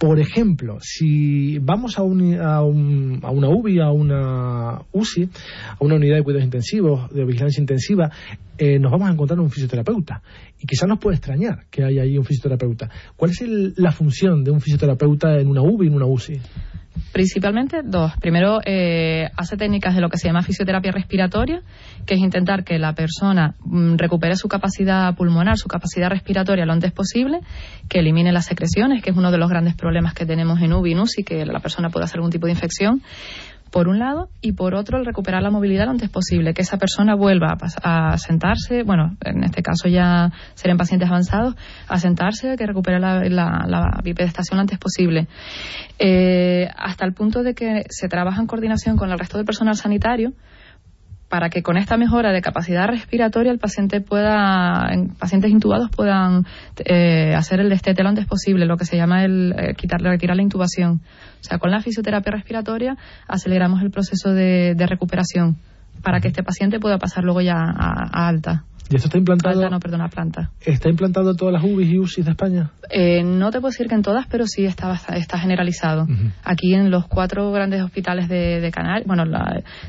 Por 0.05 0.19
ejemplo, 0.19 0.79
si 0.81 1.59
vamos 1.59 1.97
a, 1.97 2.01
a, 2.01 2.61
una 2.61 3.49
UBI, 3.49 3.79
a 3.79 3.89
una 3.89 4.81
UCI, 4.91 5.29
a 5.69 5.77
una 5.79 5.95
unidad 5.95 6.17
de 6.17 6.23
cuidados 6.23 6.43
intensivos, 6.43 7.09
de 7.13 7.23
vigilancia 7.23 7.61
intensiva, 7.61 8.11
eh, 8.57 8.79
nos 8.79 8.91
vamos 8.91 9.07
a 9.07 9.13
encontrar 9.13 9.39
un 9.39 9.49
fisioterapeuta. 9.49 10.21
Y 10.59 10.67
quizás 10.67 10.89
nos 10.89 10.99
puede 10.99 11.15
extrañar 11.15 11.67
que 11.71 11.85
haya 11.85 12.01
ahí 12.01 12.17
un 12.17 12.25
fisioterapeuta. 12.25 12.89
¿Cuál 13.15 13.31
es 13.31 13.41
la 13.77 13.93
función 13.93 14.43
de 14.43 14.51
un 14.51 14.59
fisioterapeuta 14.59 15.39
en 15.39 15.47
una 15.47 15.61
UBI, 15.61 15.87
en 15.87 15.93
una 15.93 16.05
UCI? 16.05 16.37
Principalmente 17.11 17.81
dos. 17.83 18.11
Primero, 18.19 18.59
eh, 18.65 19.29
hace 19.35 19.57
técnicas 19.57 19.95
de 19.95 20.01
lo 20.01 20.09
que 20.09 20.17
se 20.17 20.27
llama 20.27 20.41
fisioterapia 20.41 20.91
respiratoria, 20.91 21.61
que 22.05 22.15
es 22.15 22.19
intentar 22.19 22.63
que 22.63 22.79
la 22.79 22.93
persona 22.93 23.55
mm, 23.63 23.95
recupere 23.97 24.35
su 24.35 24.47
capacidad 24.47 25.15
pulmonar, 25.15 25.57
su 25.57 25.67
capacidad 25.67 26.09
respiratoria 26.09 26.65
lo 26.65 26.73
antes 26.73 26.91
posible, 26.91 27.39
que 27.89 27.99
elimine 27.99 28.31
las 28.31 28.45
secreciones, 28.45 29.03
que 29.03 29.11
es 29.11 29.17
uno 29.17 29.31
de 29.31 29.37
los 29.37 29.49
grandes 29.49 29.75
problemas 29.75 30.13
que 30.13 30.25
tenemos 30.25 30.61
en 30.61 30.73
UBI 30.73 30.95
y 31.17 31.23
que 31.23 31.45
la 31.45 31.59
persona 31.59 31.89
pueda 31.89 32.05
hacer 32.05 32.17
algún 32.17 32.31
tipo 32.31 32.45
de 32.45 32.53
infección 32.53 33.01
por 33.73 33.87
un 33.87 33.97
lado, 33.97 34.29
y 34.39 34.51
por 34.51 34.75
otro, 34.75 34.99
el 34.99 35.05
recuperar 35.05 35.41
la 35.41 35.49
movilidad 35.49 35.85
lo 35.85 35.91
antes 35.91 36.07
posible, 36.07 36.53
que 36.53 36.61
esa 36.61 36.77
persona 36.77 37.15
vuelva 37.15 37.57
a, 37.81 38.17
sentarse, 38.19 38.83
bueno, 38.83 39.17
en 39.25 39.43
este 39.43 39.63
caso 39.63 39.87
ya 39.89 40.31
serían 40.53 40.77
pacientes 40.77 41.09
avanzados, 41.09 41.55
a 41.87 41.97
sentarse, 41.97 42.55
que 42.55 42.67
recupere 42.67 42.99
la, 42.99 43.23
la, 43.27 43.99
bipedestación 44.03 44.57
lo 44.57 44.61
antes 44.61 44.77
posible. 44.77 45.27
Eh, 45.97 46.69
hasta 46.77 47.03
el 47.03 47.13
punto 47.13 47.41
de 47.41 47.55
que 47.55 47.85
se 47.89 48.07
trabaja 48.07 48.39
en 48.39 48.45
coordinación 48.45 48.95
con 48.95 49.09
el 49.09 49.17
resto 49.17 49.37
del 49.37 49.45
personal 49.47 49.75
sanitario 49.75 50.33
para 51.33 51.49
que 51.49 51.63
con 51.63 51.77
esta 51.77 51.97
mejora 51.97 52.31
de 52.31 52.43
capacidad 52.43 52.87
respiratoria 52.87 53.51
el 53.51 53.57
paciente 53.57 54.01
pueda, 54.01 54.87
en 54.91 55.15
pacientes 55.15 55.49
intubados 55.49 55.89
puedan 55.89 56.45
eh, 56.85 57.33
hacer 57.33 57.59
el 57.59 57.69
destete 57.69 58.03
lo 58.03 58.09
antes 58.09 58.27
posible, 58.27 58.67
lo 58.67 58.77
que 58.77 58.85
se 58.85 58.97
llama 58.97 59.25
el 59.25 59.51
eh, 59.57 59.73
quitar, 59.73 59.99
retirar 59.99 60.35
la 60.35 60.43
intubación. 60.43 61.01
O 61.41 61.43
sea, 61.43 61.57
con 61.57 61.71
la 61.71 61.81
fisioterapia 61.81 62.33
respiratoria 62.33 62.97
aceleramos 63.27 63.81
el 63.81 63.89
proceso 63.89 64.31
de, 64.31 64.75
recuperación 64.87 65.57
para 66.03 66.19
que 66.19 66.27
este 66.27 66.43
paciente 66.43 66.79
pueda 66.79 66.97
pasar 66.97 67.23
luego 67.23 67.41
ya 67.41 67.55
a 67.55 68.27
alta. 68.27 68.65
¿Y 68.89 68.97
esto 68.97 69.07
está 69.07 69.17
implantado? 69.17 69.55
Alta, 69.55 69.69
no, 69.69 69.79
perdona, 69.79 70.09
planta. 70.09 70.51
¿Está 70.61 70.89
implantado 70.89 71.31
en 71.31 71.37
todas 71.37 71.53
las 71.53 71.63
UBIs 71.63 71.89
y 71.89 71.99
UCIs 71.99 72.25
de 72.25 72.31
España? 72.31 72.71
Eh, 72.89 73.23
no 73.23 73.49
te 73.49 73.59
puedo 73.59 73.71
decir 73.71 73.87
que 73.87 73.95
en 73.95 74.01
todas, 74.01 74.27
pero 74.27 74.45
sí 74.45 74.65
está, 74.65 74.93
está 75.15 75.39
generalizado. 75.39 76.05
Aquí 76.43 76.73
en 76.73 76.91
los 76.91 77.07
cuatro 77.07 77.51
grandes 77.51 77.81
hospitales 77.81 78.27
de, 78.27 78.59
de 78.59 78.71
Canarias, 78.71 79.07
bueno, 79.07 79.23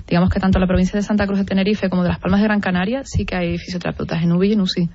digamos 0.08 0.30
que 0.30 0.40
tanto 0.40 0.58
la 0.58 0.66
provincia 0.66 0.96
de 0.96 1.02
Santa 1.02 1.26
Cruz 1.26 1.40
de 1.40 1.44
Tenerife 1.44 1.90
como 1.90 2.02
de 2.02 2.10
Las 2.10 2.20
Palmas 2.20 2.40
de 2.40 2.46
Gran 2.46 2.60
Canaria, 2.60 3.02
sí 3.04 3.24
que 3.26 3.36
hay 3.36 3.58
fisioterapeutas 3.58 4.22
en 4.22 4.32
UBI 4.32 4.48
y 4.48 4.52
en 4.52 4.60
UCI, 4.60 4.88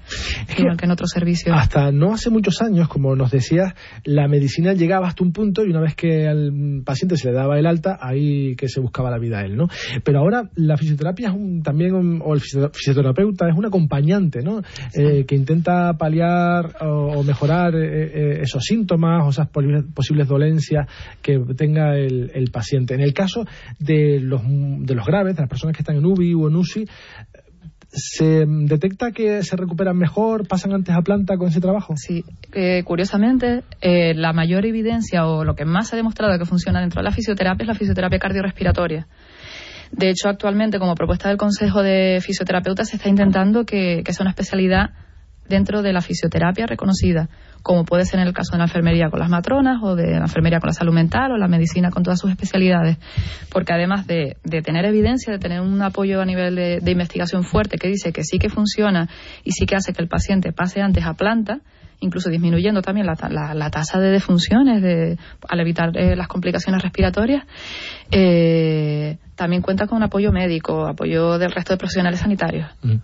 igual 0.58 0.78
que 0.78 0.86
en 0.86 0.92
otros 0.92 1.12
servicios. 1.12 1.56
Hasta 1.56 1.92
no 1.92 2.14
hace 2.14 2.30
muchos 2.30 2.62
años, 2.62 2.88
como 2.88 3.16
nos 3.16 3.32
decías, 3.32 3.74
la 4.06 4.28
medicina 4.28 4.74
llegaba 4.74 5.08
hasta 5.08 5.24
un 5.24 5.34
punto 5.34 5.66
y 5.66 5.70
una 5.70 5.82
vez 5.82 5.96
que 5.96 6.28
al 6.28 6.82
paciente 6.86 7.18
se 7.18 7.28
le 7.28 7.36
daba 7.36 7.60
el 7.60 7.68
alta, 7.68 8.00
ahí 8.02 8.56
que 8.56 8.70
se 8.70 8.80
buscaba 8.80 9.12
la 9.12 9.20
vida 9.20 9.40
a 9.40 9.46
él, 9.46 9.56
¿no? 9.56 9.68
Pero 10.04 10.20
ahora 10.20 10.50
la 10.56 10.78
fisioterapia 10.78 11.09
es 11.18 11.63
también, 11.63 12.22
o 12.24 12.34
el 12.34 12.42
fisioterapeuta 12.42 13.48
es 13.50 13.56
una 13.56 13.68
acompañante, 13.68 14.42
¿no? 14.42 14.62
Eh, 14.94 15.25
que 15.25 15.36
intenta 15.36 15.94
paliar 15.98 16.75
o, 16.82 17.24
mejorar 17.24 17.75
eh, 17.75 17.80
eh, 17.84 18.39
esos 18.42 18.63
síntomas 18.63 19.25
o 19.25 19.30
esas 19.30 19.50
posibles 19.50 20.28
dolencias 20.28 20.88
que 21.22 21.39
tenga 21.56 21.96
el, 21.98 22.50
paciente. 22.51 22.96
En 22.96 23.01
el 23.01 23.13
caso 23.13 23.46
de 23.78 24.20
los, 24.20 24.42
de 24.44 24.96
los 24.96 25.06
graves, 25.06 25.36
de 25.36 25.44
las 25.44 25.50
personas 25.50 25.75
que 25.75 25.84
están 25.84 25.98
en 25.98 26.06
UBI 26.06 26.34
o 26.34 26.48
en 26.48 26.56
UCI, 26.56 26.86
¿Se 27.92 28.46
detecta 28.46 29.12
que 29.12 29.42
se 29.42 29.56
recuperan 29.56 29.98
mejor, 29.98 30.48
pasan 30.48 30.74
antes 30.74 30.96
a 30.96 31.01
planta 31.01 31.38
con 31.38 31.48
ese 31.48 31.60
trabajo? 31.60 31.96
Sí, 31.98 32.24
curiosamente, 32.86 33.63
la 33.82 34.32
mayor 34.32 34.68
evidencia 34.68 35.25
o 35.25 35.44
lo 35.44 35.56
que 35.56 35.66
más 35.66 35.88
se 35.88 35.96
ha 35.96 35.98
demostrado 35.98 36.38
que 36.38 36.46
funciona 36.46 36.82
dentro 36.82 37.00
de 37.00 37.06
la 37.06 37.12
fisioterapia 37.12 37.63
es 37.63 37.68
la 37.68 37.74
fisioterapia 37.74 38.20
cardiorrespiratoria. 38.20 39.08
De 39.91 40.10
hecho, 40.10 40.29
actualmente, 40.29 40.79
como 40.79 40.96
propuesta 40.96 41.29
del 41.29 41.38
Consejo 41.38 41.81
de 41.81 42.19
Fisioterapeutas, 42.22 42.89
se 42.89 42.98
está 42.98 43.10
intentando 43.10 43.65
que, 43.65 44.03
sea 44.05 44.24
una 44.24 44.31
especialidad 44.31 44.91
dentro 45.48 45.81
de 45.81 45.91
la 45.93 46.01
fisioterapia 46.01 46.67
reconocida, 46.67 47.27
como 47.63 47.84
puede 47.84 48.05
ser 48.05 48.19
en 48.19 48.27
el 48.27 48.34
caso 48.34 48.51
de 48.51 48.60
la 48.60 48.65
enfermería 48.65 49.10
con 49.10 49.19
las 49.19 49.29
matronas 49.29 49.81
o 49.81 49.96
de 49.96 50.12
la 50.12 50.25
enfermería 50.25 50.60
con 50.60 50.67
la 50.67 50.74
salud 50.74 50.93
mental 50.93 51.31
o 51.31 51.38
la 51.38 51.48
medicina 51.48 51.89
con 51.89 52.03
todas 52.03 52.19
sus 52.19 52.29
especialidades. 52.29 52.98
Porque 53.51 53.74
además 53.74 54.05
de, 54.05 54.38
tener 54.63 54.86
evidencia, 54.86 55.34
de 55.34 55.39
tener 55.39 55.62
un 55.62 55.81
apoyo 55.81 56.22
a 56.22 56.25
nivel 56.25 56.55
de, 56.55 56.91
investigación 56.91 57.43
fuerte 57.43 57.77
que 57.77 57.88
dice 57.88 58.13
que 58.13 58.24
sí 58.24 58.38
que 58.38 58.50
funciona 58.50 59.10
y 59.43 59.51
sí 59.51 59.65
que 59.65 59.75
hace 59.75 59.91
que 59.91 60.03
el 60.03 60.08
paciente 60.08 60.53
pase 60.53 60.81
antes 60.81 61.03
a 61.03 61.15
planta, 61.15 61.62
incluso 62.00 62.29
disminuyendo 62.29 62.82
también 62.82 63.08
la, 63.08 63.53
la, 63.53 63.70
tasa 63.70 64.00
de 64.00 64.10
defunciones 64.10 64.82
de, 64.82 65.18
al 65.48 65.60
evitar 65.60 65.96
eh, 65.98 66.15
las 66.15 66.27
complicaciones 66.27 66.82
respiratorias, 66.82 67.46
eh, 68.12 69.18
también 69.36 69.62
cuenta 69.62 69.88
con 69.88 70.03
apoyo 70.03 70.32
médico, 70.32 70.86
apoyo 70.86 71.38
del 71.38 71.51
resto 71.51 71.74
de 71.74 71.77
profesionales 71.77 72.20
sanitarios. 72.20 72.70
Mm. 72.84 72.96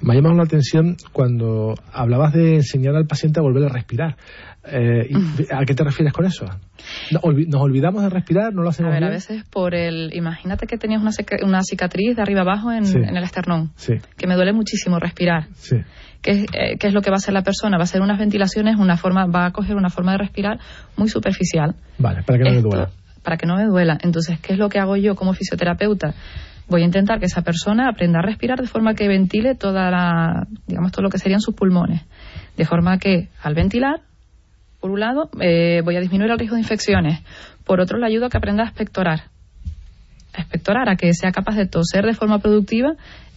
Me 0.00 0.12
ha 0.12 0.16
llamado 0.16 0.36
la 0.36 0.44
atención 0.44 0.96
cuando 1.12 1.74
hablabas 1.92 2.32
de 2.32 2.56
enseñar 2.56 2.96
al 2.96 3.06
paciente 3.06 3.40
a 3.40 3.42
volver 3.42 3.64
a 3.64 3.68
respirar. 3.68 4.16
Eh, 4.68 5.08
¿A 5.52 5.64
qué 5.64 5.74
te 5.74 5.84
refieres 5.84 6.12
con 6.12 6.24
eso? 6.26 6.46
¿Nos 7.12 7.22
olvidamos 7.22 8.02
de 8.02 8.10
respirar? 8.10 8.52
¿No 8.52 8.62
lo 8.62 8.70
hacemos 8.70 8.90
a 8.90 8.94
ver, 8.94 9.04
a 9.04 9.10
veces 9.10 9.44
por 9.44 9.76
el... 9.76 10.12
Imagínate 10.12 10.66
que 10.66 10.76
tenías 10.76 11.00
una, 11.00 11.12
una 11.44 11.62
cicatriz 11.62 12.16
de 12.16 12.22
arriba 12.22 12.40
abajo 12.40 12.72
en, 12.72 12.84
el 12.84 13.22
esternón, 13.22 13.70
que 14.16 14.26
me 14.26 14.34
duele 14.34 14.52
muchísimo 14.52 14.98
respirar. 14.98 15.46
Sí. 15.54 15.76
¿Qué, 16.26 16.44
eh, 16.52 16.76
¿Qué, 16.78 16.88
es 16.88 16.92
lo 16.92 17.00
que 17.00 17.10
va 17.10 17.16
a 17.16 17.18
hacer 17.18 17.32
la 17.32 17.42
persona? 17.42 17.78
Va 17.78 17.82
a 17.82 17.84
hacer 17.84 18.02
unas 18.02 18.18
ventilaciones, 18.18 18.76
una 18.76 18.98
forma, 18.98 19.26
va 19.26 19.46
a 19.46 19.52
coger 19.52 19.76
una 19.76 19.88
forma 19.88 20.12
de 20.12 20.18
respirar 20.18 20.58
muy 20.96 21.08
superficial. 21.08 21.74
Vale, 21.98 22.22
para 22.22 22.38
que 22.38 22.44
no 22.44 22.50
me 22.50 22.60
duela 22.60 22.90
para 23.26 23.36
que 23.36 23.46
no 23.46 23.56
me 23.56 23.64
duela. 23.64 23.98
Entonces, 24.02 24.38
¿qué 24.38 24.52
es 24.52 24.58
lo 24.58 24.68
que 24.68 24.78
hago 24.78 24.96
yo 24.96 25.16
como 25.16 25.34
fisioterapeuta? 25.34 26.14
Voy 26.68 26.82
a 26.82 26.84
intentar 26.84 27.18
que 27.18 27.26
esa 27.26 27.42
persona 27.42 27.88
aprenda 27.88 28.20
a 28.20 28.22
respirar 28.22 28.60
de 28.60 28.68
forma 28.68 28.94
que 28.94 29.08
ventile 29.08 29.56
toda 29.56 29.90
la, 29.90 30.46
digamos, 30.68 30.92
todo 30.92 31.02
lo 31.02 31.10
que 31.10 31.18
serían 31.18 31.40
sus 31.40 31.52
pulmones. 31.52 32.02
De 32.56 32.64
forma 32.64 32.98
que, 32.98 33.28
al 33.42 33.54
ventilar, 33.54 34.00
por 34.80 34.92
un 34.92 35.00
lado, 35.00 35.28
eh, 35.40 35.82
voy 35.84 35.96
a 35.96 36.00
disminuir 36.00 36.30
el 36.30 36.38
riesgo 36.38 36.54
de 36.54 36.62
infecciones. 36.62 37.18
Por 37.64 37.80
otro, 37.80 37.98
le 37.98 38.06
ayudo 38.06 38.26
a 38.26 38.30
que 38.30 38.36
aprenda 38.36 38.62
a 38.62 38.66
expectorar. 38.66 39.24
A 40.32 40.40
expectorar, 40.40 40.88
a 40.88 40.94
que 40.94 41.12
sea 41.12 41.32
capaz 41.32 41.56
de 41.56 41.66
toser 41.66 42.06
de 42.06 42.14
forma 42.14 42.38
productiva 42.38 42.94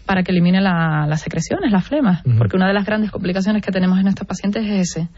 para 0.09 0.23
que 0.23 0.31
elimine 0.31 0.59
las 0.59 1.21
secreciones, 1.21 1.71
las 1.71 1.85
flemas. 1.85 2.23
Porque 2.39 2.55
una 2.57 2.67
de 2.67 2.73
las 2.73 2.83
grandes 2.83 3.11
complicaciones 3.11 3.61
que 3.61 3.71
tenemos 3.71 3.99
en 3.99 4.07
estos 4.07 4.25
pacientes 4.25 4.65
es 4.65 4.89
ese 4.89 5.09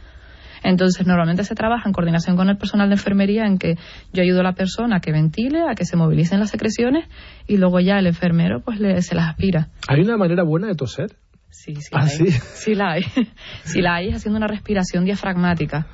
entonces, 0.63 1.07
normalmente 1.07 1.45
se 1.45 1.55
trabaja 1.55 1.87
en 1.87 1.93
coordinación 1.93 2.35
con 2.35 2.49
el 2.49 2.57
personal 2.57 2.89
de 2.89 2.95
enfermería 2.95 3.45
en 3.45 3.57
que 3.57 3.77
yo 4.11 4.21
ayudo 4.21 4.41
a 4.41 4.43
la 4.43 4.53
persona 4.53 4.97
a 4.97 4.99
que 4.99 5.13
ventile, 5.13 5.61
a 5.61 5.75
que 5.75 5.85
se 5.85 5.95
movilicen 5.95 6.41
las 6.41 6.49
secreciones 6.49 7.07
y 7.47 7.55
luego 7.55 7.79
ya 7.79 7.97
el 7.97 8.05
enfermero 8.05 8.59
pues 8.59 8.81
le, 8.81 9.01
se 9.01 9.15
las 9.15 9.29
aspira. 9.29 9.69
¿Hay 9.87 10.01
una 10.01 10.17
manera 10.17 10.43
buena 10.43 10.67
de 10.67 10.75
toser? 10.75 11.15
Sí, 11.49 11.75
sí, 11.75 11.89
¿Ah, 11.93 12.07
sí? 12.07 12.29
sí 12.29 12.75
la 12.75 12.91
hay. 12.91 13.05
sí 13.63 13.81
la 13.81 13.95
hay 13.95 14.09
es 14.09 14.17
haciendo 14.17 14.37
una 14.37 14.47
respiración 14.47 15.05
diafragmática 15.05 15.87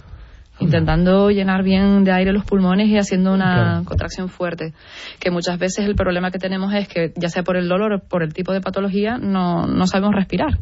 intentando 0.59 1.29
llenar 1.29 1.63
bien 1.63 2.03
de 2.03 2.11
aire 2.11 2.33
los 2.33 2.45
pulmones 2.45 2.87
y 2.87 2.97
haciendo 2.97 3.33
una 3.33 3.83
contracción 3.85 4.29
fuerte. 4.29 4.73
Que 5.19 5.31
muchas 5.31 5.59
veces 5.59 5.85
el 5.85 5.95
problema 5.95 6.31
que 6.31 6.39
tenemos 6.39 6.73
es 6.73 6.87
que, 6.87 7.13
ya 7.15 7.29
sea 7.29 7.43
por 7.43 7.57
el 7.57 7.67
dolor 7.67 7.93
o 7.93 7.99
por 7.99 8.23
el 8.23 8.33
tipo 8.33 8.53
de 8.53 8.61
patología, 8.61 9.17
no, 9.17 9.67
no 9.67 9.87
sabemos 9.87 10.15
respirar 10.15 10.59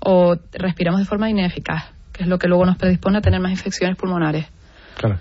o 0.00 0.36
respiramos 0.52 1.00
de 1.00 1.06
forma 1.06 1.28
ineficaz 1.28 1.92
es 2.20 2.28
lo 2.28 2.38
que 2.38 2.48
luego 2.48 2.66
nos 2.66 2.76
predispone 2.76 3.18
a 3.18 3.20
tener 3.20 3.40
más 3.40 3.50
infecciones 3.50 3.96
pulmonares. 3.96 4.46
Claro. 5.00 5.18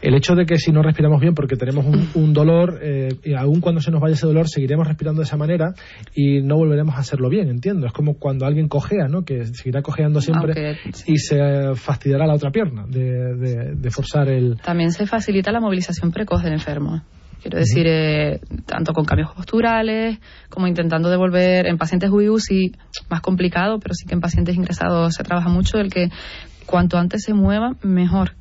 El 0.00 0.14
hecho 0.14 0.36
de 0.36 0.46
que 0.46 0.56
si 0.56 0.70
no 0.70 0.82
respiramos 0.82 1.20
bien 1.20 1.34
porque 1.34 1.56
tenemos 1.56 1.84
un, 2.14 2.32
dolor, 2.32 2.78
eh, 2.80 3.08
y 3.24 3.34
aún 3.34 3.60
cuando 3.60 3.80
se 3.80 3.90
nos 3.90 4.00
vaya 4.00 4.14
ese 4.14 4.24
dolor, 4.24 4.48
seguiremos 4.48 4.86
respirando 4.86 5.20
de 5.20 5.24
esa 5.24 5.36
manera 5.36 5.74
y 6.14 6.42
no 6.42 6.56
volveremos 6.56 6.94
a 6.94 6.98
hacerlo 6.98 7.28
bien, 7.28 7.48
entiendo. 7.48 7.88
Es 7.88 7.92
como 7.92 8.14
cuando 8.14 8.46
alguien 8.46 8.68
cojea, 8.68 9.08
¿no? 9.08 9.24
Que 9.24 9.46
seguirá 9.46 9.82
cojeando 9.82 10.20
siempre 10.20 10.78
y 11.06 11.18
se 11.18 11.74
fastidiará 11.74 12.28
la 12.28 12.34
otra 12.34 12.52
pierna 12.52 12.86
de, 12.86 13.90
forzar 13.90 14.28
el... 14.28 14.58
También 14.64 14.92
se 14.92 15.06
facilita 15.06 15.50
la 15.50 15.58
movilización 15.58 16.12
precoz 16.12 16.44
del 16.44 16.52
enfermo. 16.52 17.02
Quiero 17.42 17.58
decir, 17.58 17.86
eh, 17.88 18.38
tanto 18.66 18.92
con 18.92 19.04
cambios 19.04 19.32
posturales 19.34 20.20
como 20.48 20.68
intentando 20.68 21.10
devolver 21.10 21.66
en 21.66 21.78
pacientes 21.78 22.10
UIUCI, 22.10 22.76
más 23.10 23.22
complicado, 23.22 23.80
pero 23.80 23.92
sí 23.94 24.06
que 24.06 24.14
en 24.14 24.20
pacientes 24.20 24.54
ingresados 24.54 25.14
se 25.14 25.24
trabaja 25.24 25.48
mucho 25.48 25.78
el 25.78 25.90
que 25.90 26.10
cuanto 26.66 26.96
antes 26.96 27.24
se 27.24 27.34
mueva, 27.34 27.72
mejor 27.82 28.34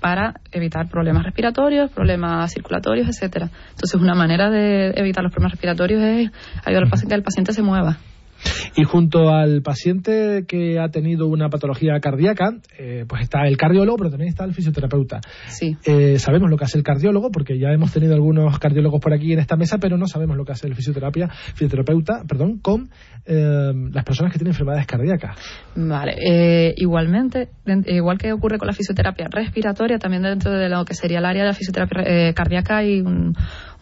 para 0.00 0.34
evitar 0.52 0.88
problemas 0.88 1.24
respiratorios, 1.24 1.90
problemas 1.90 2.52
circulatorios, 2.52 3.08
etcétera. 3.08 3.50
Entonces, 3.70 4.00
una 4.00 4.14
manera 4.14 4.50
de 4.50 4.92
evitar 4.96 5.22
los 5.22 5.32
problemas 5.32 5.52
respiratorios 5.52 6.02
es 6.02 6.30
ayudar 6.64 6.84
al 6.84 6.90
paciente 6.90 7.14
que 7.14 7.18
el 7.18 7.22
paciente 7.22 7.52
se 7.52 7.62
mueva. 7.62 7.98
Y 8.76 8.84
junto 8.84 9.30
al 9.30 9.62
paciente 9.62 10.44
que 10.48 10.78
ha 10.78 10.88
tenido 10.88 11.26
una 11.28 11.48
patología 11.48 11.98
cardíaca, 12.00 12.56
eh, 12.78 13.04
pues 13.08 13.22
está 13.22 13.46
el 13.46 13.56
cardiólogo, 13.56 13.96
pero 13.98 14.10
también 14.10 14.28
está 14.28 14.44
el 14.44 14.54
fisioterapeuta. 14.54 15.20
Sí. 15.48 15.76
Eh, 15.84 16.18
sabemos 16.18 16.50
lo 16.50 16.56
que 16.56 16.64
hace 16.64 16.78
el 16.78 16.84
cardiólogo, 16.84 17.30
porque 17.30 17.58
ya 17.58 17.68
hemos 17.68 17.92
tenido 17.92 18.14
algunos 18.14 18.58
cardiólogos 18.58 19.00
por 19.00 19.12
aquí 19.12 19.32
en 19.32 19.38
esta 19.38 19.56
mesa, 19.56 19.78
pero 19.78 19.96
no 19.96 20.06
sabemos 20.06 20.36
lo 20.36 20.44
que 20.44 20.52
hace 20.52 20.66
el 20.66 20.74
fisioterapia, 20.74 21.28
fisioterapeuta 21.28 22.24
perdón, 22.26 22.58
con 22.58 22.90
eh, 23.26 23.72
las 23.92 24.04
personas 24.04 24.32
que 24.32 24.38
tienen 24.38 24.52
enfermedades 24.52 24.86
cardíacas. 24.86 25.36
Vale. 25.76 26.74
igualmente, 26.76 27.48
igual 27.86 28.18
que 28.18 28.32
ocurre 28.32 28.58
con 28.58 28.66
la 28.66 28.74
fisioterapia 28.74 29.28
respiratoria, 29.30 29.98
también 29.98 30.22
dentro 30.22 30.52
de 30.52 30.68
lo 30.68 30.84
que 30.84 30.94
sería 30.94 31.18
el 31.18 31.24
área 31.24 31.42
de 31.42 31.48
la 31.48 31.54
fisioterapia 31.54 32.32
cardíaca 32.34 32.78
hay 32.78 33.02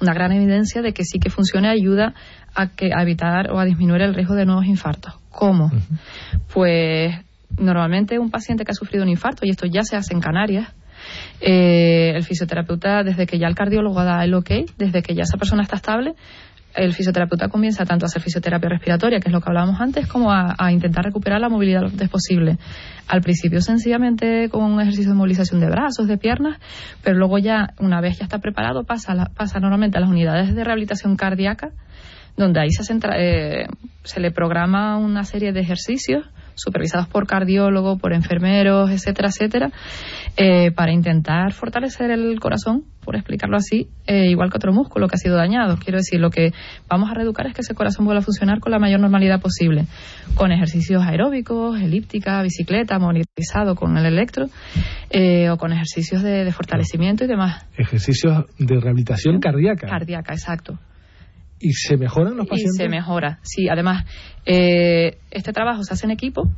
una 0.01 0.15
gran 0.15 0.33
evidencia 0.33 0.83
de 0.83 0.93
que 0.93 1.05
sí 1.05 1.19
que 1.19 1.31
funciona 1.31 1.75
y 1.75 1.81
ayuda 1.81 2.15
a, 2.55 2.69
que, 2.69 2.91
evitar 2.97 3.51
o 3.51 3.59
a 3.59 3.65
disminuir 3.65 4.03
el 4.03 4.15
riesgo 4.15 4.35
de 4.35 4.45
nuevos 4.45 4.67
infartos. 4.67 5.15
¿Cómo? 5.31 5.71
Pues 6.53 7.15
normalmente 7.57 8.19
un 8.19 8.31
paciente 8.31 8.65
que 8.65 8.73
ha 8.73 8.75
sufrido 8.75 9.05
un 9.05 9.11
infarto, 9.11 9.45
y 9.45 9.51
esto 9.51 9.67
ya 9.67 9.83
se 9.83 9.97
hace 9.97 10.15
en 10.15 10.21
Canarias, 10.21 10.73
eh, 11.41 12.13
el 12.15 12.23
fisioterapeuta, 12.25 13.03
desde 13.03 13.27
que 13.27 13.39
ya 13.39 13.49
el 13.49 13.55
cardiólogo 13.55 14.03
da 14.05 14.25
el 14.25 14.35
ok, 14.35 14.51
desde 14.79 15.03
que 15.03 15.15
ya 15.15 15.23
esa 15.23 15.37
persona 15.37 15.63
está 15.63 15.77
estable, 15.77 16.15
el 16.75 16.95
fisioterapeuta 16.95 17.49
comienza 17.49 17.85
tanto 17.85 18.05
a 18.05 18.09
hacer 18.09 18.23
fisioterapia 18.23 18.69
respiratoria, 18.69 19.21
que 19.21 19.29
es 19.29 19.33
lo 19.33 19.41
que 19.41 19.49
hablábamos 19.49 19.81
antes, 19.81 20.07
como 20.07 20.33
a, 20.33 20.55
intentar 20.73 21.05
recuperar 21.05 21.41
la 21.41 21.49
movilidad 21.49 21.83
lo 21.83 21.89
antes 21.89 22.09
posible. 22.09 22.59
Al 23.09 23.21
principio 23.21 23.61
sencillamente 23.61 24.49
con 24.49 24.65
un 24.65 24.81
ejercicio 24.81 25.11
de 25.11 25.17
movilización 25.17 25.61
de 25.61 25.69
brazos, 25.69 26.07
de 26.07 26.19
piernas, 26.19 26.59
pero 27.03 27.17
luego 27.17 27.39
ya, 27.39 27.75
una 27.79 28.01
vez 28.01 28.19
ya 28.19 28.25
está 28.25 28.39
preparado, 28.39 28.85
pasa, 28.85 29.31
pasa 29.37 29.61
normalmente 29.61 29.99
a 29.99 30.01
las 30.01 30.11
unidades 30.11 30.55
de 30.55 30.65
rehabilitación 30.65 31.17
cardíaca, 31.17 31.71
donde 32.37 32.61
ahí 32.61 32.71
se, 32.71 32.99
eh, 33.17 33.67
se 34.05 34.21
le 34.21 34.31
programa 34.31 34.97
una 34.97 35.25
serie 35.25 35.53
de 35.53 35.61
ejercicios 35.61 36.25
supervisados 36.55 37.09
por 37.09 37.27
cardiólogos, 37.27 38.01
por 38.01 38.13
enfermeros, 38.13 38.91
etcétera, 38.91 39.29
etcétera, 39.29 39.71
eh, 40.37 40.71
para 40.73 40.93
intentar 40.93 41.53
fortalecer 41.53 42.11
el 42.11 42.39
corazón, 42.41 42.85
por 43.05 43.17
explicarlo 43.17 43.57
así, 43.57 43.89
eh, 44.07 44.29
igual 44.29 44.51
que 44.51 44.57
otro 44.57 44.73
músculo 44.73 45.09
que 45.09 45.17
ha 45.17 45.19
sido 45.19 45.37
dañado. 45.37 45.77
Quiero 45.77 45.99
decir, 45.99 46.21
lo 46.21 46.31
que 46.31 46.53
vamos 46.89 47.11
a 47.11 47.15
reeducar 47.15 47.47
es 47.47 47.55
que 47.55 47.63
ese 47.63 47.75
corazón 47.75 48.05
vuelva 48.05 48.21
a 48.21 48.25
funcionar 48.25 48.61
con 48.61 48.73
la 48.73 48.79
mayor 48.79 49.01
normalidad 49.01 49.41
posible, 49.41 49.87
con 50.35 50.53
ejercicios 50.53 51.03
aeróbicos, 51.03 51.81
elíptica, 51.81 52.43
bicicleta, 52.43 52.99
monitorizado 52.99 53.75
con 53.75 53.97
el 53.97 54.07
electro, 54.07 54.47
o 54.47 55.57
con 55.59 55.73
ejercicios 55.73 56.23
de, 56.23 56.45
de, 56.45 56.53
fortalecimiento 56.53 57.25
y 57.25 57.27
demás. 57.27 57.67
Ejercicios 57.77 58.47
de 58.59 58.81
rehabilitación 58.81 59.41
cardíaca. 59.41 59.87
Cardíaca, 59.89 60.33
exacto. 60.33 60.79
¿Y 61.63 61.73
se 61.75 61.97
mejoran 61.97 62.37
los 62.37 62.47
pacientes? 62.49 62.75
Y 62.75 62.83
se 62.83 62.89
mejora, 62.89 63.39
sí. 63.43 63.69
Además, 63.69 64.05
eh, 64.45 65.19
este 65.31 65.53
trabajo 65.53 65.85
se 65.85 65.95
hace 65.95 66.07
en 66.07 66.11
equipo 66.11 66.51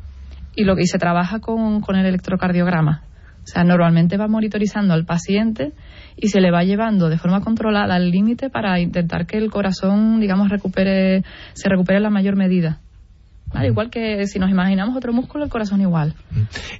y, 0.57 0.65
lo, 0.65 0.79
y 0.79 0.87
se 0.87 0.99
trabaja 0.99 1.41
con, 1.41 1.83
con 1.83 1.97
el 1.97 2.07
electrocardiograma. 2.07 3.05
O 3.43 3.47
sea, 3.47 3.63
normalmente 3.63 4.17
va 4.17 4.27
monitorizando 4.27 4.95
al 4.95 5.05
paciente 5.05 5.73
y 6.17 6.29
se 6.29 6.41
le 6.41 6.51
va 6.51 6.65
llevando 6.65 7.11
de 7.11 7.19
forma 7.19 7.43
controlada 7.43 7.97
al 7.97 8.11
límite 8.11 8.49
para 8.49 8.81
intentar 8.81 9.27
que 9.27 9.37
el 9.37 9.51
corazón, 9.51 10.19
digamos, 10.21 10.49
recupere, 10.49 11.23
se 11.53 11.69
recupere 11.69 11.99
en 11.99 12.05
la 12.05 12.11
mayor 12.11 12.37
medida. 12.37 12.81
Igual 13.63 13.91
que 13.91 14.27
si 14.27 14.39
nos 14.39 14.51
imaginamos 14.51 14.97
otro 14.97 15.13
músculo, 15.13 15.45
el 15.45 15.51
corazón 15.51 15.83
igual. 15.83 16.15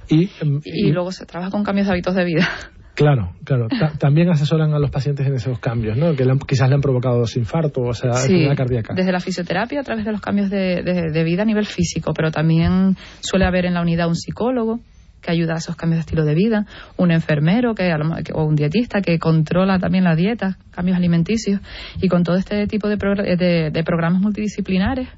y, 0.09 0.29
y 0.65 0.91
luego 0.91 1.11
se 1.11 1.25
trabaja 1.25 1.51
con 1.51 1.63
cambios 1.63 1.87
de 1.87 1.93
hábitos 1.93 2.15
de 2.15 2.25
vida. 2.25 2.49
Claro, 2.95 3.33
claro. 3.43 3.67
también 3.99 4.29
asesoran 4.29 4.73
a 4.73 4.79
los 4.79 4.89
pacientes 4.89 5.27
en 5.27 5.35
esos 5.35 5.59
cambios, 5.59 5.97
¿no? 5.97 6.15
Que 6.15 6.25
quizás 6.47 6.69
le 6.69 6.75
han 6.75 6.81
provocado 6.81 7.23
infarto 7.35 7.81
o 7.81 7.93
sea, 7.93 8.13
sí, 8.13 8.47
cardíaca. 8.55 8.93
Desde 8.93 9.11
la 9.11 9.19
fisioterapia 9.19 9.81
a 9.81 9.83
través 9.83 10.05
de 10.05 10.11
los 10.11 10.21
cambios 10.21 10.49
de, 10.49 11.23
vida 11.25 11.43
a 11.43 11.45
nivel 11.45 11.65
físico, 11.65 12.13
pero 12.13 12.31
también 12.31 12.95
suele 13.19 13.45
haber 13.45 13.65
en 13.65 13.73
la 13.73 13.81
unidad 13.81 14.07
un 14.07 14.15
psicólogo 14.15 14.79
que 15.21 15.31
ayuda 15.31 15.55
a 15.55 15.57
esos 15.57 15.75
cambios 15.75 15.97
de 15.97 16.01
estilo 16.01 16.23
de 16.23 16.35
vida, 16.35 16.65
un 16.97 17.11
enfermero 17.11 17.73
que, 17.73 17.91
o 18.33 18.43
un 18.43 18.55
dietista 18.55 19.01
que 19.01 19.17
controla 19.17 19.79
también 19.79 20.03
la 20.03 20.15
dieta, 20.15 20.57
cambios 20.71 20.97
alimenticios 20.97 21.61
y 21.99 22.07
con 22.07 22.23
todo 22.23 22.35
este 22.37 22.67
tipo 22.67 22.87
de, 22.87 23.71
de 23.71 23.83
programas 23.83 24.21
multidisciplinares 24.21 25.09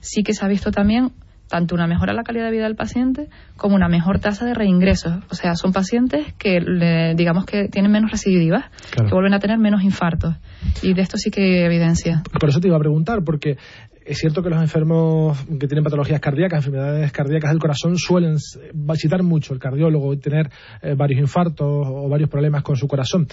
sí 0.00 0.24
que 0.24 0.34
se 0.34 0.44
ha 0.44 0.48
visto 0.48 0.72
también 0.72 1.12
tanto 1.52 1.74
una 1.74 1.86
mejora 1.86 2.12
en 2.12 2.16
la 2.16 2.22
calidad 2.22 2.46
de 2.46 2.50
vida 2.50 2.64
del 2.64 2.76
paciente 2.76 3.28
como 3.58 3.76
una 3.76 3.86
mejor 3.86 4.20
tasa 4.20 4.46
de 4.46 4.54
reingresos. 4.54 5.22
O 5.30 5.34
sea, 5.34 5.54
son 5.54 5.74
pacientes 5.74 6.32
que 6.38 7.12
digamos 7.14 7.44
que 7.44 7.68
tienen 7.68 7.92
menos 7.92 8.10
recidivas, 8.10 8.70
que 8.96 9.12
vuelven 9.12 9.34
a 9.34 9.38
tener 9.38 9.58
menos 9.58 9.82
infartos. 9.82 10.34
Y 10.82 10.94
de 10.94 11.02
esto 11.02 11.18
sí 11.18 11.30
que 11.30 11.42
hay 11.42 11.64
evidencia. 11.66 12.22
Por 12.40 12.48
eso 12.48 12.58
te 12.58 12.68
iba 12.68 12.76
a 12.78 12.80
preguntar, 12.80 13.22
porque 13.22 13.58
es 14.04 14.18
cierto 14.18 14.42
que 14.42 14.50
los 14.50 14.60
enfermos 14.60 15.38
que 15.58 15.66
tienen 15.66 15.84
patologías 15.84 16.20
cardíacas, 16.20 16.58
enfermedades 16.58 17.12
cardíacas 17.12 17.50
del 17.50 17.60
corazón, 17.60 17.96
suelen 17.96 18.36
visitar 18.74 19.22
mucho 19.22 19.54
el 19.54 19.60
cardiólogo 19.60 20.12
y 20.12 20.18
tener 20.18 20.50
eh, 20.82 20.94
varios 20.94 21.20
infartos 21.20 21.86
o 21.88 22.08
varios 22.08 22.28
problemas 22.28 22.62
con 22.62 22.76
su 22.76 22.88
corazón. 22.88 23.26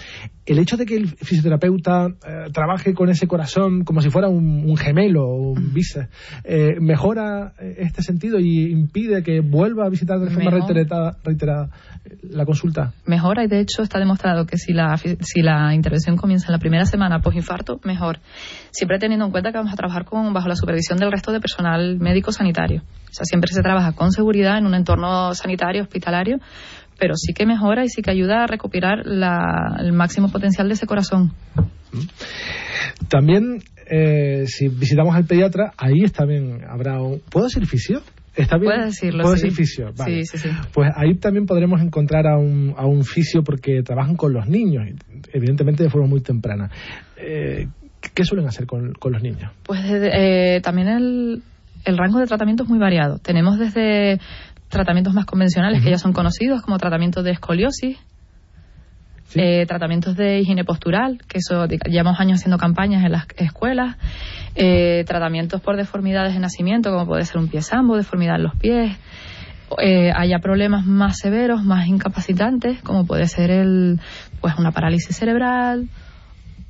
El 0.45 0.59
hecho 0.59 0.77
de 0.77 0.85
que 0.85 0.95
el 0.95 1.07
fisioterapeuta 1.07 2.07
eh, 2.07 2.51
trabaje 2.53 2.93
con 2.93 3.09
ese 3.09 3.27
corazón 3.27 3.83
como 3.83 4.01
si 4.01 4.09
fuera 4.09 4.27
un, 4.27 4.77
gemelo 4.77 5.25
o 5.25 5.51
un 5.51 5.73
bíceps, 5.73 6.09
eh, 6.43 6.75
¿mejora 6.79 7.53
este 7.59 8.01
sentido 8.01 8.39
y 8.39 8.71
impide 8.71 9.23
que 9.23 9.41
vuelva 9.41 9.85
a 9.85 9.89
visitar 9.89 10.19
de 10.19 10.29
forma 10.29 10.51
reiterada, 10.51 11.17
reiterada, 11.23 11.69
la 12.23 12.45
consulta? 12.45 12.93
Mejora 13.05 13.43
y 13.43 13.47
de 13.47 13.59
hecho 13.59 13.81
está 13.81 13.99
demostrado 13.99 14.45
que 14.45 14.57
si 14.57 14.73
la, 14.73 14.97
si 14.97 15.41
la 15.41 15.73
intervención 15.73 16.15
comienza 16.15 16.47
en 16.47 16.53
la 16.53 16.59
primera 16.59 16.85
semana 16.85 17.19
post-infarto, 17.19 17.79
mejor. 17.83 18.19
Siempre 18.71 18.99
teniendo 18.99 19.25
en 19.25 19.31
cuenta 19.31 19.51
que 19.51 19.57
vamos 19.57 19.73
a 19.73 19.75
trabajar 19.75 20.05
con, 20.05 20.31
bajo 20.33 20.47
la 20.47 20.55
supervisión 20.60 21.00
del 21.00 21.12
resto 21.12 21.32
de 21.32 21.39
personal 21.39 21.98
médico 22.00 22.32
sanitario. 22.32 22.84
O 23.10 23.13
sea, 23.13 23.25
siempre 23.25 23.51
se 23.51 23.62
trabaja 23.62 23.94
con 23.94 24.12
seguridad 24.12 24.58
en 24.58 24.66
un 24.66 24.75
entorno 24.75 25.34
sanitario, 25.34 25.82
hospitalario, 25.82 26.38
pero 27.00 27.16
sí 27.16 27.34
que 27.34 27.46
mejora 27.46 27.84
y 27.84 27.89
sí 27.89 28.01
que 28.01 28.12
ayuda 28.12 28.44
a 28.44 28.48
recuperar 28.48 29.00
el 29.06 29.94
máximo 29.94 30.32
potencial 30.32 30.68
de 30.68 30.74
ese 30.74 30.86
corazón. 30.86 31.32
También, 33.08 33.63
eh, 33.89 34.46
si 34.46 34.68
visitamos 34.68 35.16
al 35.16 35.25
pediatra, 35.25 35.74
ahí 35.78 36.04
también 36.16 36.62
habrá 36.70 37.01
un... 37.01 37.22
¿Puedo 37.32 37.48
decir 37.48 37.66
fisio? 37.66 38.01
¿Está 38.36 38.58
bien? 38.58 38.72
Puedes 38.72 38.86
decirlo, 38.86 39.24
¿Puedo 39.24 39.36
decir 39.36 39.51
fisio? 39.51 39.92
Sí, 40.06 40.25
sí, 40.25 40.38
sí. 40.38 40.50
Pues 40.74 40.92
ahí 40.96 41.16
también 41.16 41.46
podremos 41.46 41.82
encontrar 41.82 42.28
a 42.28 42.38
un, 42.38 42.74
a 42.78 42.86
un 42.86 43.04
fisio 43.04 43.44
porque 43.44 43.82
trabajan 43.84 44.16
con 44.16 44.34
los 44.34 44.48
niños, 44.48 44.86
evidentemente 45.34 45.84
de 45.84 45.89
forma 45.89 46.08
muy 46.08 46.22
temprana. 46.22 46.70
Eh, 47.18 47.68
¿Qué 48.13 48.24
suelen 48.24 48.48
hacer 48.48 48.65
con, 48.65 48.94
los 49.01 49.22
niños? 49.22 49.51
Pues 49.63 49.82
eh, 49.86 50.62
también 50.63 50.88
el, 50.88 51.44
el 51.86 51.98
rango 51.98 52.20
de 52.20 52.27
tratamiento 52.27 52.63
es 52.63 52.70
muy 52.70 52.79
variado. 52.79 53.18
Tenemos 53.20 53.60
desde 53.60 54.20
tratamientos 54.70 55.13
más 55.13 55.25
convencionales 55.25 55.84
que 55.84 55.89
ya 55.89 55.98
son 55.98 56.13
conocidos, 56.13 56.62
como 56.62 56.77
tratamientos 56.77 57.24
de 57.24 57.32
escoliosis, 57.32 57.98
eh, 59.36 59.65
tratamientos 59.68 60.15
de 60.15 60.39
higiene 60.39 60.63
postural, 60.63 61.20
que 61.27 61.39
eso 61.39 61.65
llevamos 61.68 62.20
años 62.20 62.39
haciendo 62.39 62.58
campañas 62.58 63.03
en 63.03 63.12
las 63.12 63.27
escuelas, 63.38 63.98
eh, 64.56 65.03
tratamientos 65.06 65.62
por 65.62 65.77
deformidades 65.77 66.34
de 66.34 66.39
nacimiento, 66.39 66.91
como 66.91 67.06
puede 67.06 67.25
ser 67.25 67.38
un 67.38 67.48
pie 67.48 67.62
sambo, 67.62 67.98
deformidad 67.98 68.38
en 68.38 68.44
los 68.44 68.56
pies. 68.56 68.98
Eh, 69.84 70.12
haya 70.15 70.39
problemas 70.39 70.86
más 70.86 71.18
severos, 71.20 71.63
más 71.63 71.88
incapacitantes, 71.88 72.82
como 72.82 73.06
puede 73.06 73.27
ser 73.27 73.51
el, 73.51 74.00
pues 74.41 74.56
una 74.58 74.72
parálisis 74.72 75.15
cerebral, 75.15 75.89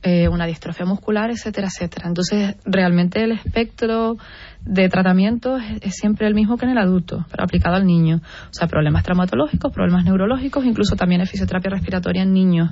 eh, 0.02 0.28
una 0.28 0.46
distrofia 0.46 0.86
muscular, 0.86 1.30
etcétera, 1.32 1.68
etcétera. 1.68 2.08
Entonces, 2.08 2.56
realmente 2.66 3.24
el 3.24 3.32
espectro 3.34 4.18
de 4.66 4.90
tratamiento 4.90 5.58
es, 5.58 5.96
siempre 5.96 6.28
el 6.28 6.36
mismo 6.36 6.58
que 6.58 6.66
en 6.66 6.72
el 6.72 6.78
adulto, 6.78 7.26
pero 7.32 7.44
aplicado 7.44 7.76
al 7.76 7.86
niño. 7.86 8.18
O 8.18 8.54
sea, 8.54 8.68
problemas 8.68 9.04
traumatológicos, 9.04 9.72
problemas 9.72 10.06
neurológicos, 10.06 10.66
incluso 10.66 10.96
también 10.96 11.26
fisioterapia 11.26 11.72
respiratoria 11.72 12.24
en 12.24 12.34
niños, 12.34 12.72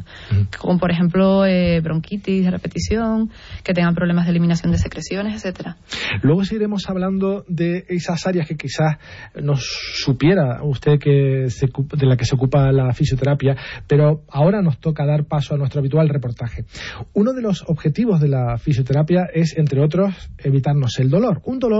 como 0.58 0.80
por 0.80 0.92
ejemplo 0.92 1.46
eh, 1.46 1.80
bronquitis 1.82 2.46
de 2.46 2.52
repetición, 2.52 3.30
que 3.64 3.74
tengan 3.74 3.94
problemas 3.94 4.26
de 4.26 4.32
eliminación 4.32 4.72
de 4.72 4.78
secreciones, 4.78 5.36
etcétera. 5.36 5.78
Luego 6.22 6.44
seguiremos 6.44 6.90
hablando 6.90 7.44
de 7.48 7.86
esas 7.90 8.26
áreas 8.26 8.48
que 8.48 8.56
quizás 8.56 8.98
nos 9.42 9.64
supiera 9.96 10.64
usted 10.64 11.00
que 11.00 11.48
de 11.48 12.06
la 12.06 12.18
que 12.18 12.26
se 12.26 12.36
ocupa 12.36 12.72
la 12.72 12.94
fisioterapia, 12.94 13.56
pero 13.88 14.22
ahora 14.30 14.62
nos 14.62 14.80
toca 14.80 15.06
dar 15.06 15.26
paso 15.26 15.54
a 15.54 15.58
nuestro 15.58 15.80
habitual 15.80 16.10
reportaje. 16.10 16.66
Uno 17.14 17.34
de 17.34 17.42
los 17.42 17.64
objetivos 17.68 18.20
de 18.20 18.30
la 18.30 18.58
fisioterapia 18.58 19.28
es, 19.34 19.58
entre 19.58 19.84
otros, 19.84 20.14
evitarnos 20.38 21.00
el 21.00 21.10
dolor. 21.10 21.42
Un 21.46 21.60
dolor 21.60 21.77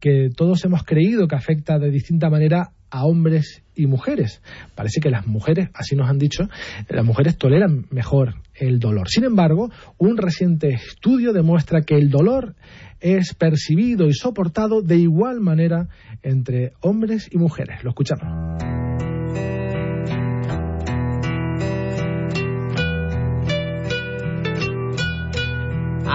que 0.00 0.28
todos 0.34 0.64
hemos 0.64 0.84
creído 0.84 1.28
que 1.28 1.36
afecta 1.36 1.78
de 1.78 1.90
distinta 1.90 2.30
manera 2.30 2.72
a 2.90 3.04
hombres 3.04 3.62
y 3.74 3.86
mujeres. 3.86 4.42
Parece 4.74 5.00
que 5.00 5.10
las 5.10 5.26
mujeres, 5.26 5.68
así 5.74 5.96
nos 5.96 6.08
han 6.08 6.18
dicho, 6.18 6.48
las 6.88 7.04
mujeres 7.04 7.36
toleran 7.36 7.86
mejor 7.90 8.36
el 8.54 8.78
dolor. 8.78 9.08
Sin 9.08 9.24
embargo, 9.24 9.70
un 9.98 10.16
reciente 10.16 10.68
estudio 10.68 11.32
demuestra 11.32 11.82
que 11.82 11.96
el 11.96 12.10
dolor 12.10 12.54
es 13.00 13.34
percibido 13.34 14.06
y 14.06 14.14
soportado 14.14 14.82
de 14.82 14.96
igual 14.96 15.40
manera 15.40 15.88
entre 16.22 16.72
hombres 16.80 17.28
y 17.30 17.38
mujeres. 17.38 17.84
Lo 17.84 17.90
escuchamos. 17.90 18.85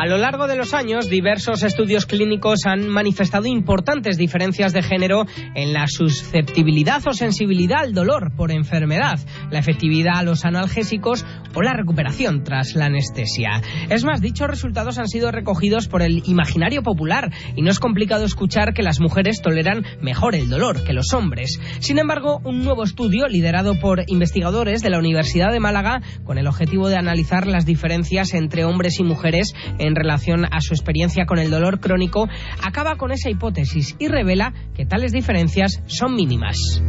A 0.02 0.08
lo 0.08 0.18
largo 0.18 0.48
de 0.48 0.56
los 0.56 0.74
años, 0.74 1.10
diversos 1.10 1.62
estudios 1.62 2.08
clínicos 2.08 2.62
han 2.66 2.90
manifestado 2.90 3.46
importantes 3.46 4.18
diferencias 4.18 4.74
de 4.74 4.82
género 4.82 5.28
en 5.54 5.74
la 5.74 5.86
susceptibilidad 5.86 7.08
o 7.08 7.14
sensibilidad 7.14 7.82
al 7.82 7.94
dolor 7.94 8.36
por 8.36 8.52
enfermedad, 8.52 9.20
la 9.52 9.60
efectividad 9.60 10.18
a 10.18 10.24
los 10.24 10.44
analgésicos 10.44 11.24
o 11.54 11.62
la 11.62 11.74
recuperación 11.74 12.44
tras 12.44 12.74
la 12.74 12.86
anestesia. 12.86 13.62
Es 13.92 14.04
más, 14.04 14.22
dichos 14.22 14.48
resultados 14.48 14.98
han 14.98 15.08
sido 15.08 15.32
recogidos 15.32 15.88
por 15.88 16.02
el 16.02 16.24
imaginario 16.26 16.82
popular 16.82 17.32
y 17.56 17.62
no 17.62 17.70
es 17.70 17.80
complicado 17.80 18.26
escuchar 18.26 18.74
que 18.74 18.82
las 18.82 19.00
mujeres 19.00 19.44
toleran 19.44 19.86
mejor 20.02 20.34
el 20.34 20.50
dolor 20.50 20.84
que 20.84 20.94
los 20.94 21.14
hombres. 21.14 21.60
Sin 21.80 22.00
embargo, 22.00 22.42
un 22.44 22.64
nuevo 22.64 22.86
estudio 22.86 23.28
liderado 23.28 23.80
por 23.80 24.02
investigadores 24.08 24.82
de 24.82 24.90
la 24.90 24.98
Universidad 24.98 25.52
de 25.52 25.60
Málaga 25.60 26.02
con 26.24 26.40
el 26.40 26.48
objetivo 26.48 26.90
de 26.90 26.98
analizar 26.98 27.46
las 27.46 27.68
diferencias 27.68 28.34
entre 28.34 28.66
hombres 28.66 29.00
y 29.00 29.04
mujeres 29.04 29.54
en 29.78 29.91
relación 29.96 30.46
a 30.46 30.62
su 30.62 30.74
experiencia 30.74 31.26
con 31.26 31.40
el 31.40 31.50
dolor 31.50 31.80
crónico, 31.80 32.28
acaba 32.64 32.96
con 32.96 33.12
esa 33.12 33.30
hipótesis 33.30 33.96
y 34.00 34.08
revela 34.08 34.54
que 34.76 34.86
tales 34.86 35.12
diferencias 35.12 35.82
son 35.88 36.16
mínimas. 36.16 36.82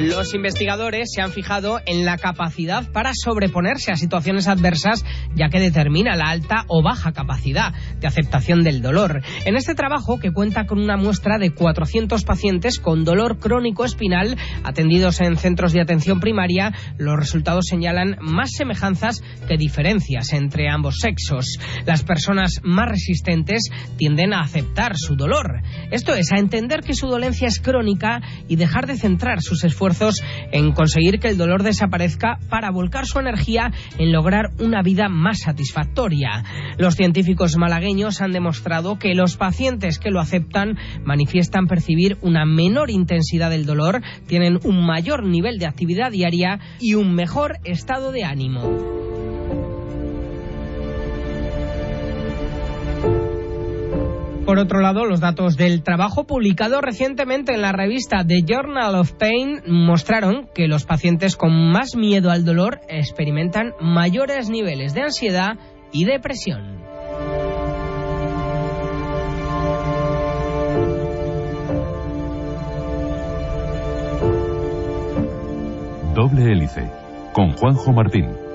Los 0.00 0.32
investigadores 0.32 1.10
se 1.12 1.22
han 1.22 1.32
fijado 1.32 1.80
en 1.84 2.04
la 2.04 2.18
capacidad 2.18 2.88
para 2.92 3.10
sobreponerse 3.14 3.90
a 3.90 3.96
situaciones 3.96 4.46
adversas, 4.46 5.04
ya 5.34 5.48
que 5.48 5.58
determina 5.58 6.14
la 6.14 6.30
alta 6.30 6.64
o 6.68 6.84
baja 6.84 7.10
capacidad 7.10 7.74
de 7.98 8.06
aceptación 8.06 8.62
del 8.62 8.80
dolor. 8.80 9.22
En 9.44 9.56
este 9.56 9.74
trabajo, 9.74 10.20
que 10.20 10.30
cuenta 10.30 10.66
con 10.66 10.78
una 10.78 10.96
muestra 10.96 11.38
de 11.38 11.50
400 11.50 12.22
pacientes 12.22 12.78
con 12.78 13.04
dolor 13.04 13.40
crónico 13.40 13.84
espinal 13.84 14.36
atendidos 14.62 15.20
en 15.20 15.36
centros 15.36 15.72
de 15.72 15.80
atención 15.80 16.20
primaria, 16.20 16.72
los 16.96 17.16
resultados 17.16 17.66
señalan 17.68 18.18
más 18.20 18.52
semejanzas 18.52 19.20
que 19.48 19.56
diferencias 19.56 20.32
entre 20.32 20.70
ambos 20.70 20.98
sexos. 21.00 21.58
Las 21.86 22.04
personas 22.04 22.60
más 22.62 22.88
resistentes 22.88 23.64
tienden 23.96 24.32
a 24.32 24.42
aceptar 24.42 24.96
su 24.96 25.16
dolor. 25.16 25.60
Esto 25.90 26.14
es, 26.14 26.30
a 26.30 26.38
entender 26.38 26.82
que 26.82 26.94
su 26.94 27.08
dolencia 27.08 27.48
es 27.48 27.58
crónica 27.58 28.20
y 28.46 28.54
dejar 28.54 28.86
de 28.86 28.96
centrar 28.96 29.42
sus 29.42 29.64
esfuerzos 29.64 29.87
en 30.52 30.72
conseguir 30.72 31.18
que 31.18 31.28
el 31.28 31.38
dolor 31.38 31.62
desaparezca 31.62 32.38
para 32.48 32.70
volcar 32.70 33.06
su 33.06 33.18
energía 33.18 33.72
en 33.98 34.12
lograr 34.12 34.50
una 34.58 34.82
vida 34.82 35.08
más 35.08 35.40
satisfactoria. 35.40 36.44
Los 36.78 36.94
científicos 36.94 37.56
malagueños 37.56 38.20
han 38.20 38.32
demostrado 38.32 38.98
que 38.98 39.14
los 39.14 39.36
pacientes 39.36 39.98
que 39.98 40.10
lo 40.10 40.20
aceptan 40.20 40.78
manifiestan 41.04 41.66
percibir 41.66 42.18
una 42.22 42.44
menor 42.44 42.90
intensidad 42.90 43.50
del 43.50 43.66
dolor, 43.66 44.02
tienen 44.26 44.58
un 44.64 44.84
mayor 44.86 45.24
nivel 45.24 45.58
de 45.58 45.66
actividad 45.66 46.10
diaria 46.10 46.60
y 46.80 46.94
un 46.94 47.14
mejor 47.14 47.58
estado 47.64 48.12
de 48.12 48.24
ánimo. 48.24 49.17
Por 54.48 54.58
otro 54.58 54.80
lado, 54.80 55.04
los 55.04 55.20
datos 55.20 55.58
del 55.58 55.82
trabajo 55.82 56.24
publicado 56.24 56.80
recientemente 56.80 57.52
en 57.52 57.60
la 57.60 57.72
revista 57.72 58.24
The 58.26 58.44
Journal 58.46 58.94
of 58.94 59.12
Pain 59.12 59.60
mostraron 59.66 60.48
que 60.54 60.68
los 60.68 60.86
pacientes 60.86 61.36
con 61.36 61.70
más 61.70 61.96
miedo 61.96 62.30
al 62.30 62.46
dolor 62.46 62.80
experimentan 62.88 63.74
mayores 63.78 64.48
niveles 64.48 64.94
de 64.94 65.02
ansiedad 65.02 65.58
y 65.92 66.06
depresión. 66.06 66.78
Doble 76.14 76.52
hélice 76.52 76.90
con 77.34 77.52
Juanjo 77.52 77.92
Martín. 77.92 78.47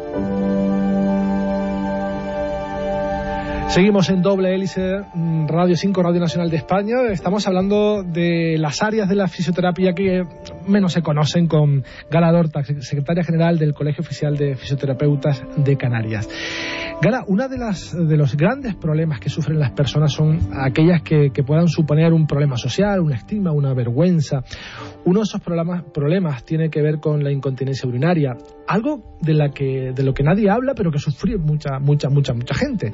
Seguimos 3.73 4.07
en 4.11 4.21
doble 4.21 4.53
hélice 4.53 5.01
mm, 5.15 5.47
Radio 5.47 5.75
5, 5.75 6.03
Radio 6.03 6.19
Nacional 6.19 6.51
de 6.51 6.57
España. 6.57 7.11
Estamos 7.11 7.47
hablando 7.47 8.03
de 8.03 8.55
las 8.59 8.83
áreas 8.83 9.09
de 9.09 9.15
la 9.15 9.27
fisioterapia 9.27 9.93
que 9.93 10.27
menos 10.67 10.93
se 10.93 11.01
conocen 11.01 11.47
con 11.47 11.83
Gala 12.07 12.31
Dorta, 12.31 12.63
secretaria 12.63 13.23
general 13.23 13.57
del 13.57 13.73
Colegio 13.73 14.03
Oficial 14.03 14.37
de 14.37 14.55
Fisioterapeutas 14.55 15.41
de 15.57 15.75
Canarias. 15.75 16.29
Gala, 17.03 17.25
uno 17.27 17.49
de, 17.49 17.57
las, 17.57 17.93
de 17.93 18.15
los 18.15 18.37
grandes 18.37 18.75
problemas 18.75 19.19
que 19.19 19.27
sufren 19.27 19.59
las 19.59 19.71
personas 19.71 20.13
son 20.13 20.39
aquellas 20.53 21.01
que, 21.01 21.31
puedan 21.45 21.67
suponer 21.67 22.13
un 22.13 22.25
problema 22.25 22.55
social, 22.55 23.01
un 23.01 23.11
estigma, 23.11 23.51
una 23.51 23.73
vergüenza. 23.73 24.41
Uno 25.03 25.19
de 25.19 25.23
esos 25.23 25.41
problemas, 25.41 25.83
problemas 25.93 26.45
tiene 26.45 26.69
que 26.69 26.81
ver 26.81 27.01
con 27.01 27.21
la 27.21 27.29
incontinencia 27.29 27.89
urinaria, 27.89 28.37
algo 28.69 29.17
de, 29.19 29.33
la 29.33 29.49
que, 29.49 29.91
de 29.93 30.01
lo 30.01 30.13
que 30.13 30.23
nadie 30.23 30.49
habla, 30.49 30.75
pero 30.75 30.91
que 30.91 30.99
sufre 30.99 31.37
mucha, 31.37 31.77
mucha, 31.77 32.07
mucha, 32.07 32.33
mucha 32.33 32.55
gente. 32.55 32.93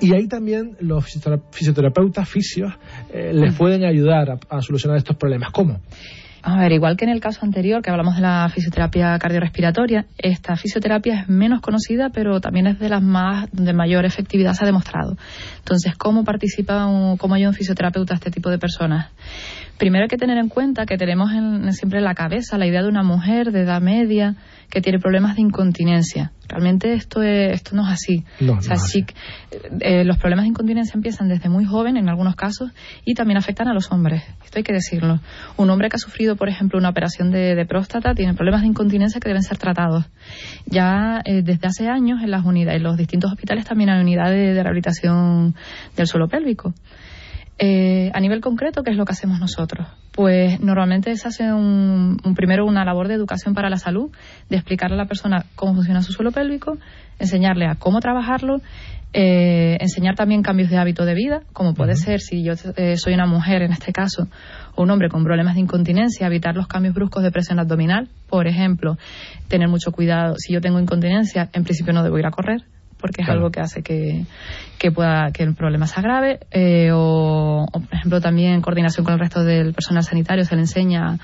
Y 0.00 0.14
ahí 0.14 0.26
también 0.26 0.78
los 0.80 1.04
fisioterapeutas, 1.04 2.26
fisios, 2.30 2.72
eh, 3.12 3.32
les 3.34 3.54
pueden 3.54 3.84
ayudar 3.84 4.38
a 4.48 4.62
solucionar 4.62 4.96
estos 4.96 5.16
problemas. 5.16 5.50
¿Cómo? 5.52 5.80
A 6.42 6.58
ver, 6.58 6.72
igual 6.72 6.96
que 6.96 7.04
en 7.04 7.10
el 7.10 7.20
caso 7.20 7.40
anterior, 7.42 7.82
que 7.82 7.90
hablamos 7.90 8.16
de 8.16 8.22
la 8.22 8.48
fisioterapia 8.48 9.18
cardiorrespiratoria, 9.18 10.06
esta 10.16 10.56
fisioterapia 10.56 11.20
es 11.20 11.28
menos 11.28 11.60
conocida, 11.60 12.08
pero 12.10 12.40
también 12.40 12.66
es 12.66 12.78
de 12.78 12.88
las 12.88 13.02
más 13.02 13.48
donde 13.52 13.72
mayor 13.74 14.06
efectividad 14.06 14.54
se 14.54 14.64
ha 14.64 14.66
demostrado. 14.66 15.16
Entonces, 15.58 15.96
¿cómo 15.96 16.24
participa, 16.24 16.86
un, 16.86 17.18
cómo 17.18 17.34
ayuda 17.34 17.50
un 17.50 17.54
fisioterapeuta 17.54 18.14
a 18.14 18.16
este 18.16 18.30
tipo 18.30 18.48
de 18.48 18.58
personas? 18.58 19.10
Primero 19.80 20.02
hay 20.02 20.08
que 20.08 20.18
tener 20.18 20.36
en 20.36 20.50
cuenta 20.50 20.84
que 20.84 20.98
tenemos 20.98 21.32
en, 21.32 21.72
siempre 21.72 22.00
en 22.00 22.04
la 22.04 22.14
cabeza 22.14 22.58
la 22.58 22.66
idea 22.66 22.82
de 22.82 22.88
una 22.88 23.02
mujer 23.02 23.50
de 23.50 23.62
edad 23.62 23.80
media 23.80 24.36
que 24.68 24.82
tiene 24.82 24.98
problemas 24.98 25.36
de 25.36 25.40
incontinencia. 25.40 26.32
Realmente 26.46 26.92
esto, 26.92 27.22
es, 27.22 27.54
esto 27.54 27.74
no 27.74 27.86
es 27.86 27.94
así. 27.94 28.22
No, 28.40 28.58
o 28.58 28.60
sea, 28.60 28.76
no 28.76 28.82
sí, 28.82 29.06
eh, 29.80 30.04
los 30.04 30.18
problemas 30.18 30.44
de 30.44 30.50
incontinencia 30.50 30.92
empiezan 30.94 31.28
desde 31.28 31.48
muy 31.48 31.64
joven 31.64 31.96
en 31.96 32.10
algunos 32.10 32.36
casos 32.36 32.70
y 33.06 33.14
también 33.14 33.38
afectan 33.38 33.68
a 33.68 33.72
los 33.72 33.90
hombres. 33.90 34.22
Esto 34.44 34.58
hay 34.58 34.64
que 34.64 34.74
decirlo. 34.74 35.18
Un 35.56 35.70
hombre 35.70 35.88
que 35.88 35.96
ha 35.96 35.98
sufrido, 35.98 36.36
por 36.36 36.50
ejemplo, 36.50 36.78
una 36.78 36.90
operación 36.90 37.30
de, 37.30 37.54
de 37.54 37.64
próstata 37.64 38.14
tiene 38.14 38.34
problemas 38.34 38.60
de 38.60 38.66
incontinencia 38.66 39.18
que 39.18 39.30
deben 39.30 39.42
ser 39.42 39.56
tratados. 39.56 40.04
Ya 40.66 41.22
eh, 41.24 41.40
desde 41.42 41.68
hace 41.68 41.88
años 41.88 42.22
en 42.22 42.30
las 42.30 42.44
unidades, 42.44 42.76
en 42.76 42.82
los 42.82 42.98
distintos 42.98 43.32
hospitales 43.32 43.64
también 43.64 43.88
hay 43.88 44.02
unidades 44.02 44.54
de 44.54 44.62
rehabilitación 44.62 45.54
del 45.96 46.06
suelo 46.06 46.28
pélvico. 46.28 46.74
Eh, 47.62 48.10
a 48.14 48.20
nivel 48.20 48.40
concreto, 48.40 48.82
¿qué 48.82 48.90
es 48.90 48.96
lo 48.96 49.04
que 49.04 49.12
hacemos 49.12 49.38
nosotros? 49.38 49.86
Pues 50.12 50.58
normalmente 50.60 51.14
se 51.16 51.28
hace 51.28 51.52
un, 51.52 52.16
un, 52.24 52.34
primero 52.34 52.64
una 52.64 52.86
labor 52.86 53.06
de 53.06 53.12
educación 53.14 53.54
para 53.54 53.68
la 53.68 53.76
salud, 53.76 54.10
de 54.48 54.56
explicarle 54.56 54.94
a 54.94 54.96
la 54.96 55.04
persona 55.04 55.44
cómo 55.56 55.74
funciona 55.74 56.00
su 56.00 56.12
suelo 56.12 56.32
pélvico, 56.32 56.78
enseñarle 57.18 57.66
a 57.66 57.74
cómo 57.74 58.00
trabajarlo, 58.00 58.62
eh, 59.12 59.76
enseñar 59.78 60.14
también 60.14 60.42
cambios 60.42 60.70
de 60.70 60.78
hábito 60.78 61.04
de 61.04 61.14
vida, 61.14 61.42
como 61.52 61.74
puede 61.74 61.92
uh 61.92 61.96
-huh. 61.96 62.04
ser 62.04 62.20
si 62.20 62.42
yo 62.42 62.54
eh, 62.76 62.96
soy 62.96 63.12
una 63.12 63.26
mujer 63.26 63.60
en 63.60 63.72
este 63.72 63.92
caso, 63.92 64.28
o 64.74 64.82
un 64.82 64.90
hombre 64.90 65.10
con 65.10 65.22
problemas 65.22 65.54
de 65.54 65.60
incontinencia, 65.60 66.28
evitar 66.28 66.56
los 66.56 66.66
cambios 66.66 66.94
bruscos 66.94 67.22
de 67.22 67.30
presión 67.30 67.58
abdominal, 67.58 68.08
por 68.30 68.46
ejemplo, 68.46 68.96
tener 69.48 69.68
mucho 69.68 69.92
cuidado. 69.92 70.36
Si 70.38 70.54
yo 70.54 70.62
tengo 70.62 70.80
incontinencia, 70.80 71.50
en 71.52 71.64
principio 71.64 71.92
no 71.92 72.02
debo 72.02 72.18
ir 72.18 72.24
a 72.24 72.30
correr, 72.30 72.62
porque 73.00 73.22
es 73.22 73.26
claro. 73.26 73.40
algo 73.40 73.50
que 73.50 73.60
hace 73.60 73.82
que, 73.82 74.24
que, 74.78 74.92
pueda 74.92 75.30
que 75.32 75.42
el 75.42 75.54
problema 75.54 75.86
se 75.86 75.98
agrave 75.98 76.40
eh, 76.50 76.90
o, 76.92 77.64
o, 77.64 77.80
por 77.80 77.94
ejemplo 77.94 78.20
también 78.20 78.54
en 78.54 78.60
coordinación 78.60 79.04
con 79.04 79.14
el 79.14 79.20
resto 79.20 79.44
del 79.44 79.72
personal 79.72 80.02
sanitario 80.02 80.44
se 80.44 80.54
le 80.54 80.62
enseña 80.62 81.18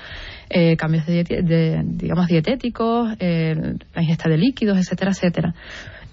eh, 0.49 0.75
cambios 0.77 1.05
de, 1.05 1.23
de, 1.23 1.81
digamos 1.83 2.27
dietéticos 2.27 3.15
eh, 3.19 3.75
la 3.93 4.01
ingesta 4.01 4.29
de 4.29 4.37
líquidos 4.37 4.77
etcétera 4.77 5.11
etcétera 5.11 5.55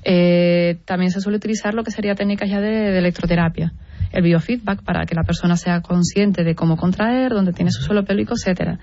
eh, 0.05 0.79
también 0.85 1.11
se 1.11 1.21
suele 1.21 1.39
utilizar 1.39 1.75
lo 1.75 1.83
que 1.83 1.91
sería 1.91 2.15
técnicas 2.15 2.51
ya 2.51 2.61
de, 2.61 2.91
de 2.93 2.99
electroterapia 2.99 3.73
el 4.15 4.23
biofeedback 4.23 4.83
para 4.83 5.05
que 5.07 5.15
la 5.15 5.25
persona 5.25 5.57
sea 5.57 5.81
consciente 5.81 6.45
de 6.45 6.55
cómo 6.55 6.77
contraer, 6.77 7.33
dónde 7.33 7.53
tiene 7.53 7.71
su 7.73 7.83
suelo 7.83 8.05
pélvico, 8.05 8.35
etcétera. 8.35 8.79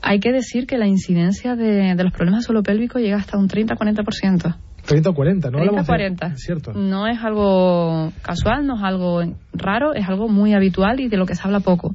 Hay 0.00 0.20
que 0.20 0.32
decir 0.32 0.66
que 0.66 0.78
la 0.78 0.86
incidencia 0.86 1.54
de, 1.56 1.94
de 1.94 2.04
los 2.04 2.12
problemas 2.12 2.40
de 2.40 2.46
suelo 2.46 2.62
pélvico 2.62 2.98
llega 2.98 3.16
hasta 3.16 3.36
un 3.36 3.48
30-40%. 3.48 4.56
30 4.88 5.10
o 5.10 5.14
40, 5.14 5.50
¿no? 5.50 5.58
30 5.58 5.84
40. 5.84 6.36
cierto. 6.36 6.72
No 6.72 7.06
es 7.06 7.18
algo 7.22 8.10
casual, 8.22 8.66
no 8.66 8.76
es 8.76 8.82
algo 8.82 9.22
raro, 9.52 9.94
es 9.94 10.08
algo 10.08 10.28
muy 10.28 10.54
habitual 10.54 11.00
y 11.00 11.08
de 11.08 11.18
lo 11.18 11.26
que 11.26 11.34
se 11.34 11.42
habla 11.44 11.60
poco. 11.60 11.94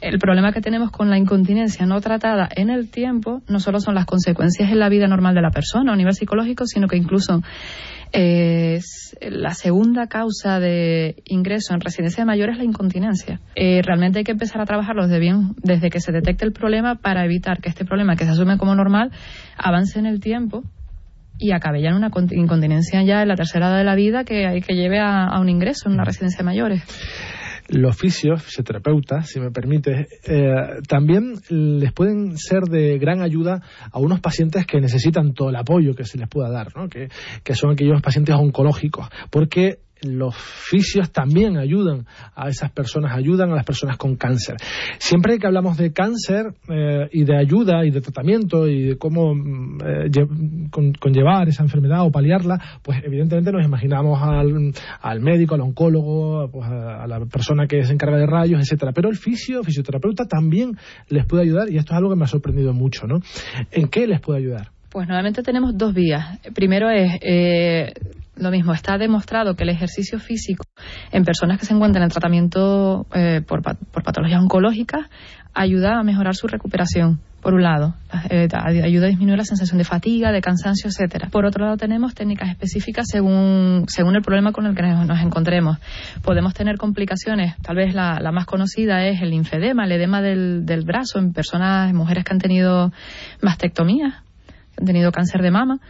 El 0.00 0.18
problema 0.18 0.52
que 0.52 0.60
tenemos 0.60 0.90
con 0.90 1.10
la 1.10 1.18
incontinencia 1.18 1.86
no 1.86 2.00
tratada 2.00 2.48
en 2.54 2.70
el 2.70 2.90
tiempo 2.90 3.42
no 3.48 3.60
solo 3.60 3.78
son 3.78 3.94
las 3.94 4.06
consecuencias 4.06 4.70
en 4.70 4.78
la 4.78 4.88
vida 4.88 5.06
normal 5.06 5.34
de 5.34 5.42
la 5.42 5.50
persona 5.50 5.92
a 5.92 5.96
nivel 5.96 6.14
psicológico, 6.14 6.66
sino 6.66 6.88
que 6.88 6.96
incluso 6.96 7.42
es 8.12 9.16
la 9.20 9.54
segunda 9.54 10.06
causa 10.06 10.60
de 10.60 11.16
ingreso 11.24 11.74
en 11.74 11.80
residencia 11.80 12.22
de 12.22 12.26
mayores 12.26 12.54
es 12.54 12.58
la 12.58 12.64
incontinencia. 12.64 13.40
Eh, 13.54 13.82
realmente 13.82 14.18
hay 14.18 14.24
que 14.24 14.32
empezar 14.32 14.60
a 14.60 14.66
trabajarlo 14.66 15.02
desde, 15.02 15.18
bien, 15.18 15.54
desde 15.62 15.90
que 15.90 16.00
se 16.00 16.12
detecte 16.12 16.44
el 16.44 16.52
problema 16.52 16.94
para 16.94 17.24
evitar 17.24 17.60
que 17.60 17.68
este 17.68 17.84
problema, 17.84 18.16
que 18.16 18.24
se 18.24 18.30
asume 18.30 18.56
como 18.56 18.74
normal, 18.74 19.10
avance 19.56 19.98
en 19.98 20.06
el 20.06 20.20
tiempo 20.20 20.62
y 21.44 21.52
acabe 21.52 21.82
ya 21.82 21.90
en 21.90 21.96
una 21.96 22.10
incontinencia 22.30 23.02
ya 23.02 23.20
en 23.20 23.28
la 23.28 23.36
tercera 23.36 23.68
edad 23.68 23.78
de 23.78 23.84
la 23.84 23.94
vida 23.94 24.24
que, 24.24 24.62
que 24.66 24.74
lleve 24.74 24.98
a, 24.98 25.26
a 25.26 25.40
un 25.40 25.50
ingreso 25.50 25.88
en 25.88 25.94
una 25.94 26.04
residencia 26.04 26.38
de 26.38 26.44
mayores 26.44 26.82
los 27.68 27.96
fisios, 27.96 28.42
fisioterapeutas, 28.42 29.26
si 29.28 29.40
me 29.40 29.50
permite, 29.50 30.06
eh, 30.26 30.82
también 30.86 31.34
les 31.48 31.92
pueden 31.92 32.36
ser 32.36 32.64
de 32.64 32.98
gran 32.98 33.22
ayuda 33.22 33.62
a 33.90 33.98
unos 34.00 34.20
pacientes 34.20 34.66
que 34.66 34.80
necesitan 34.80 35.32
todo 35.32 35.48
el 35.48 35.56
apoyo 35.56 35.94
que 35.94 36.04
se 36.04 36.18
les 36.18 36.28
pueda 36.28 36.50
dar, 36.50 36.76
¿no? 36.76 36.88
que, 36.88 37.08
que 37.42 37.54
son 37.54 37.70
aquellos 37.70 38.02
pacientes 38.02 38.34
oncológicos, 38.34 39.08
porque 39.30 39.78
los 40.02 40.34
fisios 40.36 41.10
también 41.10 41.56
ayudan 41.56 42.06
a 42.34 42.48
esas 42.48 42.70
personas, 42.70 43.16
ayudan 43.16 43.50
a 43.50 43.54
las 43.54 43.64
personas 43.64 43.96
con 43.96 44.16
cáncer. 44.16 44.56
Siempre 44.98 45.38
que 45.38 45.46
hablamos 45.46 45.76
de 45.76 45.92
cáncer 45.92 46.54
eh, 46.68 47.08
y 47.12 47.24
de 47.24 47.36
ayuda 47.36 47.84
y 47.84 47.90
de 47.90 48.00
tratamiento 48.00 48.66
y 48.68 48.82
de 48.88 48.98
cómo 48.98 49.32
eh, 49.32 50.10
con, 50.70 50.92
conllevar 50.94 51.48
esa 51.48 51.62
enfermedad 51.62 52.02
o 52.02 52.10
paliarla, 52.10 52.60
pues 52.82 53.02
evidentemente 53.04 53.52
nos 53.52 53.64
imaginamos 53.64 54.20
al, 54.22 54.72
al 55.00 55.20
médico, 55.20 55.54
al 55.54 55.62
oncólogo, 55.62 56.50
pues 56.50 56.66
a, 56.68 57.04
a, 57.04 57.06
la 57.06 57.24
persona 57.26 57.66
que 57.66 57.82
se 57.84 57.92
encarga 57.92 58.18
de 58.18 58.26
rayos, 58.26 58.60
etcétera. 58.60 58.92
Pero 58.92 59.08
el 59.08 59.16
fisio, 59.16 59.62
fisioterapeuta 59.62 60.26
también 60.26 60.76
les 61.08 61.26
puede 61.26 61.44
ayudar 61.44 61.70
y 61.70 61.78
esto 61.78 61.92
es 61.94 61.98
algo 61.98 62.10
que 62.10 62.16
me 62.16 62.24
ha 62.24 62.28
sorprendido 62.28 62.72
mucho, 62.72 63.06
¿no? 63.06 63.20
¿En 63.70 63.88
qué 63.88 64.06
les 64.06 64.20
puede 64.20 64.40
ayudar? 64.40 64.70
Pues 64.90 65.08
nuevamente 65.08 65.42
tenemos 65.42 65.76
dos 65.76 65.92
vías. 65.92 66.38
Primero 66.54 66.88
es 66.88 67.18
eh, 67.20 67.92
lo 68.36 68.50
mismo, 68.50 68.72
está 68.72 68.98
demostrado 68.98 69.54
que 69.54 69.62
el 69.62 69.70
ejercicio 69.70 70.18
físico 70.18 70.64
en 71.12 71.24
personas 71.24 71.58
que 71.58 71.66
se 71.66 71.74
encuentran 71.74 72.02
en 72.02 72.10
tratamiento 72.10 73.06
eh, 73.14 73.42
por, 73.46 73.62
por, 73.62 74.02
patologías 74.02 74.40
oncológicas 74.40 75.08
ayuda 75.54 75.98
a 75.98 76.02
mejorar 76.02 76.34
su 76.34 76.48
recuperación. 76.48 77.20
Por 77.40 77.52
un 77.52 77.62
lado, 77.62 77.94
eh, 78.30 78.48
ayuda 78.54 79.06
a 79.06 79.08
disminuir 79.10 79.36
la 79.36 79.44
sensación 79.44 79.76
de 79.76 79.84
fatiga, 79.84 80.32
de 80.32 80.40
cansancio, 80.40 80.88
etcétera. 80.88 81.28
Por 81.30 81.44
otro 81.44 81.66
lado, 81.66 81.76
tenemos 81.76 82.14
técnicas 82.14 82.48
específicas 82.48 83.06
según, 83.06 83.84
según 83.86 84.16
el 84.16 84.22
problema 84.22 84.52
con 84.52 84.64
el 84.64 84.74
que 84.74 84.82
nos 84.82 85.20
encontremos. 85.20 85.76
Podemos 86.22 86.54
tener 86.54 86.78
complicaciones, 86.78 87.54
tal 87.60 87.76
vez 87.76 87.94
la, 87.94 88.18
la 88.18 88.32
más 88.32 88.46
conocida 88.46 89.06
es 89.06 89.20
el 89.20 89.28
linfedema, 89.30 89.84
el 89.84 89.92
edema 89.92 90.22
del, 90.22 90.64
del 90.64 90.86
brazo 90.86 91.18
en 91.18 91.34
personas, 91.34 91.90
en 91.90 91.96
mujeres 91.96 92.24
que 92.24 92.32
han 92.32 92.40
tenido 92.40 92.92
mastectomías, 93.42 94.14
han 94.78 94.86
tenido 94.86 95.12
cáncer 95.12 95.42
de 95.42 95.50
mama. 95.50 95.80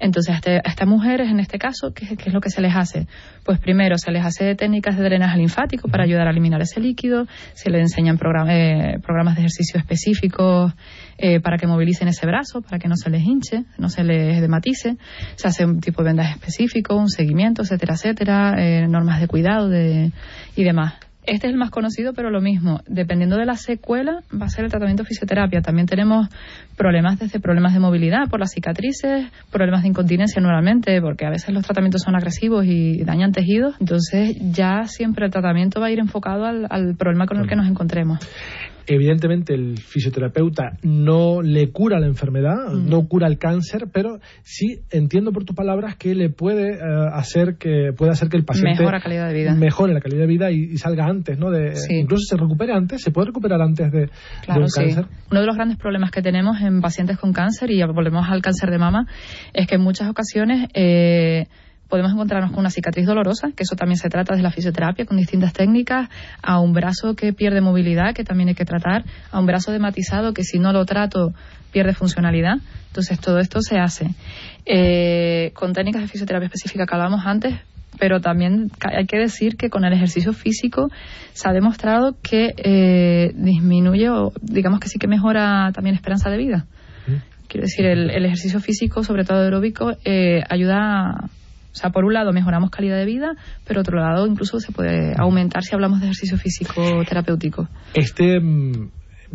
Entonces, 0.00 0.32
a, 0.32 0.36
este, 0.36 0.56
a 0.56 0.68
estas 0.68 0.88
mujeres, 0.88 1.30
en 1.30 1.40
este 1.40 1.58
caso, 1.58 1.92
¿qué, 1.94 2.16
¿qué, 2.16 2.28
es 2.28 2.34
lo 2.34 2.40
que 2.40 2.48
se 2.48 2.62
les 2.62 2.74
hace? 2.74 3.06
Pues 3.44 3.60
primero, 3.60 3.98
se 3.98 4.10
les 4.10 4.24
hace 4.24 4.54
técnicas 4.54 4.96
de 4.96 5.04
drenaje 5.04 5.36
linfático 5.38 5.88
para 5.88 6.04
ayudar 6.04 6.26
a 6.26 6.30
eliminar 6.30 6.60
ese 6.62 6.80
líquido, 6.80 7.26
se 7.52 7.70
les 7.70 7.82
enseñan 7.82 8.16
eh, 8.16 8.98
programas 9.02 9.34
de 9.34 9.42
ejercicio 9.42 9.78
específicos 9.78 10.72
eh, 11.18 11.40
para 11.40 11.58
que 11.58 11.66
movilicen 11.66 12.08
ese 12.08 12.26
brazo, 12.26 12.62
para 12.62 12.78
que 12.78 12.88
no 12.88 12.96
se 12.96 13.10
les 13.10 13.22
hinche, 13.22 13.64
no 13.78 13.90
se 13.90 14.02
les 14.02 14.40
dematice, 14.40 14.96
se 15.36 15.48
hace 15.48 15.66
un 15.66 15.80
tipo 15.80 16.02
de 16.02 16.08
vendaje 16.08 16.32
específico, 16.32 16.96
un 16.96 17.10
seguimiento, 17.10 17.62
etcétera, 17.62 17.94
etcétera, 17.94 18.54
eh, 18.58 18.88
normas 18.88 19.20
de 19.20 19.28
cuidado 19.28 19.68
de, 19.68 20.12
y 20.56 20.64
demás. 20.64 20.94
Este 21.24 21.46
es 21.46 21.52
el 21.52 21.58
más 21.58 21.70
conocido, 21.70 22.12
pero 22.14 22.30
lo 22.30 22.40
mismo, 22.40 22.80
dependiendo 22.86 23.36
de 23.36 23.44
la 23.44 23.56
secuela, 23.56 24.22
va 24.32 24.46
a 24.46 24.48
ser 24.48 24.64
el 24.64 24.70
tratamiento 24.70 25.02
de 25.02 25.08
fisioterapia. 25.08 25.60
También 25.60 25.86
tenemos 25.86 26.28
problemas 26.76 27.18
desde 27.18 27.40
problemas 27.40 27.74
de 27.74 27.80
movilidad 27.80 28.28
por 28.30 28.40
las 28.40 28.52
cicatrices, 28.52 29.26
problemas 29.52 29.82
de 29.82 29.88
incontinencia 29.88 30.40
nuevamente, 30.40 31.00
porque 31.00 31.26
a 31.26 31.30
veces 31.30 31.52
los 31.52 31.64
tratamientos 31.64 32.02
son 32.02 32.16
agresivos 32.16 32.64
y 32.64 33.04
dañan 33.04 33.32
tejidos. 33.32 33.74
Entonces, 33.80 34.36
ya 34.52 34.84
siempre 34.84 35.26
el 35.26 35.30
tratamiento 35.30 35.80
va 35.80 35.88
a 35.88 35.90
ir 35.90 35.98
enfocado 35.98 36.46
al, 36.46 36.66
al 36.70 36.96
problema 36.96 37.26
con 37.26 37.38
el 37.38 37.48
que 37.48 37.56
nos 37.56 37.68
encontremos 37.68 38.18
evidentemente 38.86 39.54
el 39.54 39.78
fisioterapeuta 39.78 40.76
no 40.82 41.42
le 41.42 41.70
cura 41.70 41.98
la 42.00 42.06
enfermedad, 42.06 42.72
mm. 42.72 42.88
no 42.88 43.08
cura 43.08 43.26
el 43.26 43.38
cáncer, 43.38 43.88
pero 43.92 44.18
sí 44.42 44.80
entiendo 44.90 45.32
por 45.32 45.44
tus 45.44 45.56
palabras 45.56 45.96
que 45.96 46.14
le 46.14 46.30
puede 46.30 46.76
uh, 46.76 47.08
hacer 47.12 47.56
que 47.58 47.92
puede 47.96 48.12
hacer 48.12 48.28
que 48.28 48.36
el 48.36 48.44
paciente 48.44 48.80
mejore 48.80 48.98
la 48.98 49.02
calidad 49.02 49.28
de 49.28 49.34
vida, 49.34 49.54
mejore 49.54 49.94
la 49.94 50.00
calidad 50.00 50.22
de 50.22 50.26
vida 50.26 50.50
y, 50.50 50.72
y 50.72 50.76
salga 50.78 51.06
antes, 51.06 51.38
¿no? 51.38 51.50
De, 51.50 51.76
sí. 51.76 51.96
Incluso 51.96 52.22
se 52.28 52.36
recupere 52.36 52.72
antes, 52.72 53.02
se 53.02 53.10
puede 53.10 53.28
recuperar 53.28 53.60
antes 53.60 53.90
de, 53.90 54.10
claro, 54.44 54.60
de 54.60 54.64
un 54.64 54.70
sí. 54.70 54.80
cáncer. 54.80 55.06
Uno 55.30 55.40
de 55.40 55.46
los 55.46 55.56
grandes 55.56 55.78
problemas 55.78 56.10
que 56.10 56.22
tenemos 56.22 56.60
en 56.60 56.80
pacientes 56.80 57.18
con 57.18 57.32
cáncer 57.32 57.70
y 57.70 57.82
volvemos 57.82 58.26
al 58.28 58.42
cáncer 58.42 58.70
de 58.70 58.78
mama 58.78 59.06
es 59.52 59.66
que 59.66 59.76
en 59.76 59.82
muchas 59.82 60.08
ocasiones 60.08 60.68
eh, 60.74 61.46
podemos 61.90 62.12
encontrarnos 62.12 62.52
con 62.52 62.60
una 62.60 62.70
cicatriz 62.70 63.04
dolorosa, 63.04 63.48
que 63.54 63.64
eso 63.64 63.76
también 63.76 63.98
se 63.98 64.08
trata 64.08 64.34
de 64.34 64.42
la 64.42 64.50
fisioterapia 64.50 65.04
con 65.04 65.16
distintas 65.16 65.52
técnicas, 65.52 66.08
a 66.42 66.60
un 66.60 66.72
brazo 66.72 67.14
que 67.14 67.32
pierde 67.32 67.60
movilidad, 67.60 68.14
que 68.14 68.24
también 68.24 68.48
hay 68.48 68.54
que 68.54 68.64
tratar, 68.64 69.04
a 69.30 69.38
un 69.38 69.46
brazo 69.46 69.72
dematizado 69.72 70.32
que 70.32 70.44
si 70.44 70.58
no 70.58 70.72
lo 70.72 70.86
trato 70.86 71.34
pierde 71.72 71.92
funcionalidad. 71.92 72.58
Entonces 72.86 73.20
todo 73.20 73.38
esto 73.38 73.60
se 73.60 73.78
hace 73.78 74.06
eh, 74.64 75.50
con 75.54 75.72
técnicas 75.72 76.02
de 76.02 76.08
fisioterapia 76.08 76.46
específica 76.46 76.86
que 76.86 76.94
hablábamos 76.94 77.26
antes, 77.26 77.54
pero 77.98 78.20
también 78.20 78.70
hay 78.80 79.06
que 79.06 79.18
decir 79.18 79.56
que 79.56 79.68
con 79.68 79.84
el 79.84 79.92
ejercicio 79.92 80.32
físico 80.32 80.88
se 81.32 81.48
ha 81.48 81.52
demostrado 81.52 82.16
que 82.22 82.54
eh, 82.56 83.32
disminuye 83.34 84.08
o 84.08 84.32
digamos 84.40 84.80
que 84.80 84.88
sí 84.88 84.98
que 84.98 85.08
mejora 85.08 85.70
también 85.74 85.96
esperanza 85.96 86.30
de 86.30 86.38
vida. 86.38 86.66
Quiero 87.48 87.64
decir, 87.64 87.84
el, 87.84 88.24
ejercicio 88.24 88.60
físico, 88.60 89.02
sobre 89.02 89.24
todo 89.24 89.42
aeróbico, 89.42 89.90
eh, 90.04 90.40
ayuda 90.48 91.28
o 91.72 91.74
sea, 91.74 91.90
por 91.90 92.04
un 92.04 92.12
lado 92.12 92.32
mejoramos 92.32 92.70
calidad 92.70 92.96
de 92.96 93.04
vida, 93.04 93.36
pero 93.66 93.80
otro 93.80 93.98
lado 93.98 94.26
incluso 94.26 94.58
se 94.60 94.72
puede 94.72 95.14
aumentar 95.16 95.62
si 95.62 95.74
hablamos 95.74 96.00
de 96.00 96.06
ejercicio 96.06 96.36
físico 96.36 96.82
terapéutico. 97.08 97.68
Este 97.94 98.40
mm, 98.40 98.90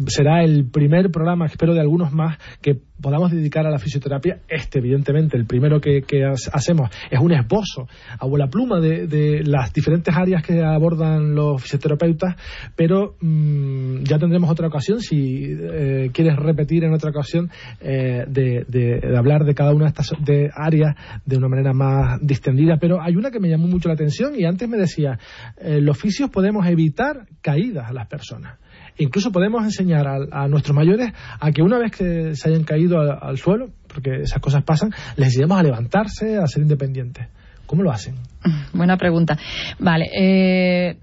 será 0.07 0.43
el 0.43 0.69
primer 0.69 1.09
programa, 1.11 1.45
espero 1.45 1.73
de 1.73 1.81
algunos 1.81 2.11
más, 2.11 2.37
que 2.61 2.81
podamos 3.01 3.31
dedicar 3.31 3.65
a 3.65 3.69
la 3.69 3.79
fisioterapia. 3.79 4.39
Este, 4.47 4.79
evidentemente, 4.79 5.37
el 5.37 5.45
primero 5.45 5.79
que, 5.81 6.03
hacemos 6.51 6.89
es 7.09 7.19
un 7.19 7.31
esbozo 7.31 7.87
a 8.19 8.27
la 8.37 8.47
pluma 8.47 8.79
de, 8.79 9.43
las 9.43 9.73
diferentes 9.73 10.15
áreas 10.15 10.43
que 10.43 10.63
abordan 10.63 11.35
los 11.35 11.61
fisioterapeutas, 11.61 12.35
pero 12.75 13.15
mm, 13.21 14.03
ya 14.03 14.17
tendremos 14.17 14.49
otra 14.49 14.67
ocasión, 14.67 14.99
si 14.99 15.45
eh, 15.49 16.09
quieres 16.13 16.35
repetir 16.37 16.83
en 16.83 16.93
otra 16.93 17.11
ocasión, 17.11 17.49
eh, 17.81 18.25
de, 18.27 19.15
hablar 19.17 19.45
de 19.45 19.53
cada 19.53 19.73
una 19.73 19.85
de 19.85 19.89
estas 19.89 20.11
de 20.23 20.49
áreas 20.53 20.95
de 21.25 21.37
una 21.37 21.47
manera 21.47 21.73
más 21.73 22.19
distendida. 22.21 22.77
Pero 22.79 23.01
hay 23.01 23.15
una 23.15 23.31
que 23.31 23.39
me 23.39 23.49
llamó 23.49 23.67
mucho 23.67 23.87
la 23.87 23.95
atención 23.95 24.33
y 24.37 24.45
antes 24.45 24.67
me 24.67 24.77
decía, 24.77 25.19
eh, 25.57 25.79
los 25.81 25.97
fisios 25.97 26.29
podemos 26.29 26.65
evitar 26.67 27.27
caídas 27.41 27.89
a 27.89 27.93
las 27.93 28.07
personas. 28.07 28.57
Incluso 28.97 29.31
podemos 29.31 29.63
enseñar 29.63 30.07
a, 30.07 30.47
nuestros 30.47 30.73
mayores 30.73 31.11
a 31.39 31.51
que 31.51 31.61
una 31.61 31.77
vez 31.77 31.91
que 31.91 32.35
se 32.35 32.49
hayan 32.49 32.63
caído 32.63 32.84
al, 32.93 33.37
suelo, 33.37 33.69
porque 33.87 34.21
esas 34.21 34.39
cosas 34.39 34.63
pasan, 34.63 34.91
les 35.15 35.27
enseñamos 35.27 35.59
a 35.59 35.63
levantarse, 35.63 36.37
a 36.37 36.47
ser 36.47 36.63
independientes. 36.63 37.27
¿Cómo 37.65 37.83
lo 37.83 37.91
hacen? 37.91 38.15
Buena 38.73 38.97
pregunta. 38.97 39.37
Vale. 39.79 40.05
Eh, 40.15 40.97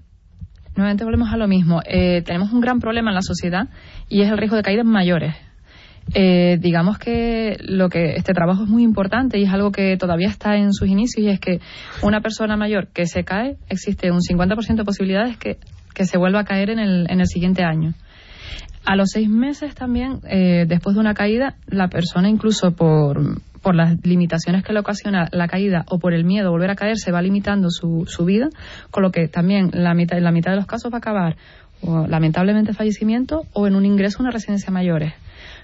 nuevamente 0.75 1.03
volvemos 1.03 1.31
a 1.31 1.37
lo 1.37 1.47
mismo. 1.47 1.81
Eh, 1.85 2.21
tenemos 2.23 2.51
un 2.51 2.61
gran 2.61 2.79
problema 2.79 3.11
en 3.11 3.15
la 3.15 3.21
sociedad 3.21 3.67
y 4.09 4.21
es 4.21 4.31
el 4.31 4.37
riesgo 4.37 4.55
de 4.55 4.63
caídas 4.63 4.85
mayores. 4.85 5.35
Eh, 6.13 6.57
digamos 6.59 6.97
que 6.97 7.57
lo 7.61 7.87
que 7.87 8.15
este 8.15 8.33
trabajo 8.33 8.63
es 8.63 8.69
muy 8.69 8.83
importante 8.83 9.39
y 9.39 9.43
es 9.43 9.53
algo 9.53 9.71
que 9.71 9.95
todavía 9.95 10.27
está 10.27 10.57
en 10.57 10.73
sus 10.73 10.89
inicios 10.89 11.25
y 11.25 11.29
es 11.29 11.39
que 11.39 11.61
una 12.01 12.19
persona 12.19 12.57
mayor 12.57 12.87
que 12.87 13.05
se 13.05 13.23
cae 13.23 13.55
existe 13.69 14.11
un 14.11 14.19
50% 14.19 14.75
de 14.75 14.83
posibilidades 14.83 15.37
que 15.37 15.59
que 15.93 16.05
se 16.05 16.17
vuelva 16.17 16.41
a 16.41 16.43
caer 16.43 16.69
en 16.69 16.79
el, 16.79 17.07
en 17.09 17.19
el 17.19 17.27
siguiente 17.27 17.63
año. 17.63 17.93
A 18.85 18.95
los 18.95 19.11
seis 19.11 19.29
meses 19.29 19.75
también, 19.75 20.19
eh, 20.29 20.65
después 20.67 20.95
de 20.95 20.99
una 20.99 21.13
caída, 21.13 21.55
la 21.67 21.87
persona 21.87 22.27
incluso 22.27 22.71
por, 22.75 23.41
por 23.61 23.75
las 23.75 24.05
limitaciones 24.05 24.63
que 24.63 24.73
le 24.73 24.79
ocasiona 24.79 25.29
la 25.31 25.47
caída 25.47 25.85
o 25.87 25.99
por 25.99 26.13
el 26.13 26.25
miedo 26.25 26.47
a 26.47 26.51
volver 26.51 26.69
a 26.69 26.75
caer, 26.75 26.97
se 26.97 27.11
va 27.11 27.21
limitando 27.21 27.69
su, 27.69 28.05
su 28.07 28.25
vida, 28.25 28.49
con 28.91 29.03
lo 29.03 29.11
que 29.11 29.29
también 29.29 29.69
la 29.73 29.93
mitad, 29.93 30.17
en 30.17 30.25
la 30.25 30.31
mitad 30.31 30.51
de 30.51 30.57
los 30.57 30.65
casos 30.65 30.91
va 30.91 30.97
a 30.97 30.99
acabar 30.99 31.37
o, 31.81 32.07
lamentablemente 32.07 32.73
fallecimiento 32.73 33.43
o 33.53 33.67
en 33.67 33.75
un 33.75 33.85
ingreso 33.85 34.19
a 34.19 34.23
una 34.23 34.31
residencia 34.31 34.71
mayores. 34.71 35.13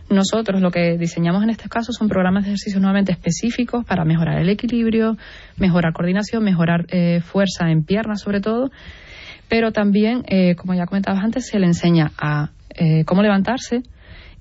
Nosotros 0.10 0.62
lo 0.62 0.72
que 0.72 0.98
diseñamos 0.98 1.44
en 1.44 1.50
este 1.50 1.70
caso 1.70 1.92
son 1.92 2.08
programas 2.08 2.44
de 2.44 2.52
ejercicio 2.52 2.80
nuevamente 2.80 3.12
específicos 3.12 3.86
para 3.86 4.06
mejorar 4.06 4.40
el 4.40 4.50
equilibrio, 4.50 5.18
mejorar 5.58 5.94
coordinación, 5.94 6.44
mejorar 6.44 6.86
eh, 6.90 7.22
fuerza 7.22 7.70
en 7.70 7.84
piernas 7.84 8.22
sobre 8.22 8.40
todo 8.40 8.72
pero 9.50 9.72
también, 9.72 10.24
eh, 10.28 10.56
como 10.56 10.76
ya 10.76 10.86
comentabas 10.86 11.24
antes, 11.24 11.48
se 11.48 11.60
le 11.60 11.66
enseña 11.66 12.12
a 12.18 12.52
eh, 12.80 13.04
cómo 13.06 13.22
levantarse 13.22 13.84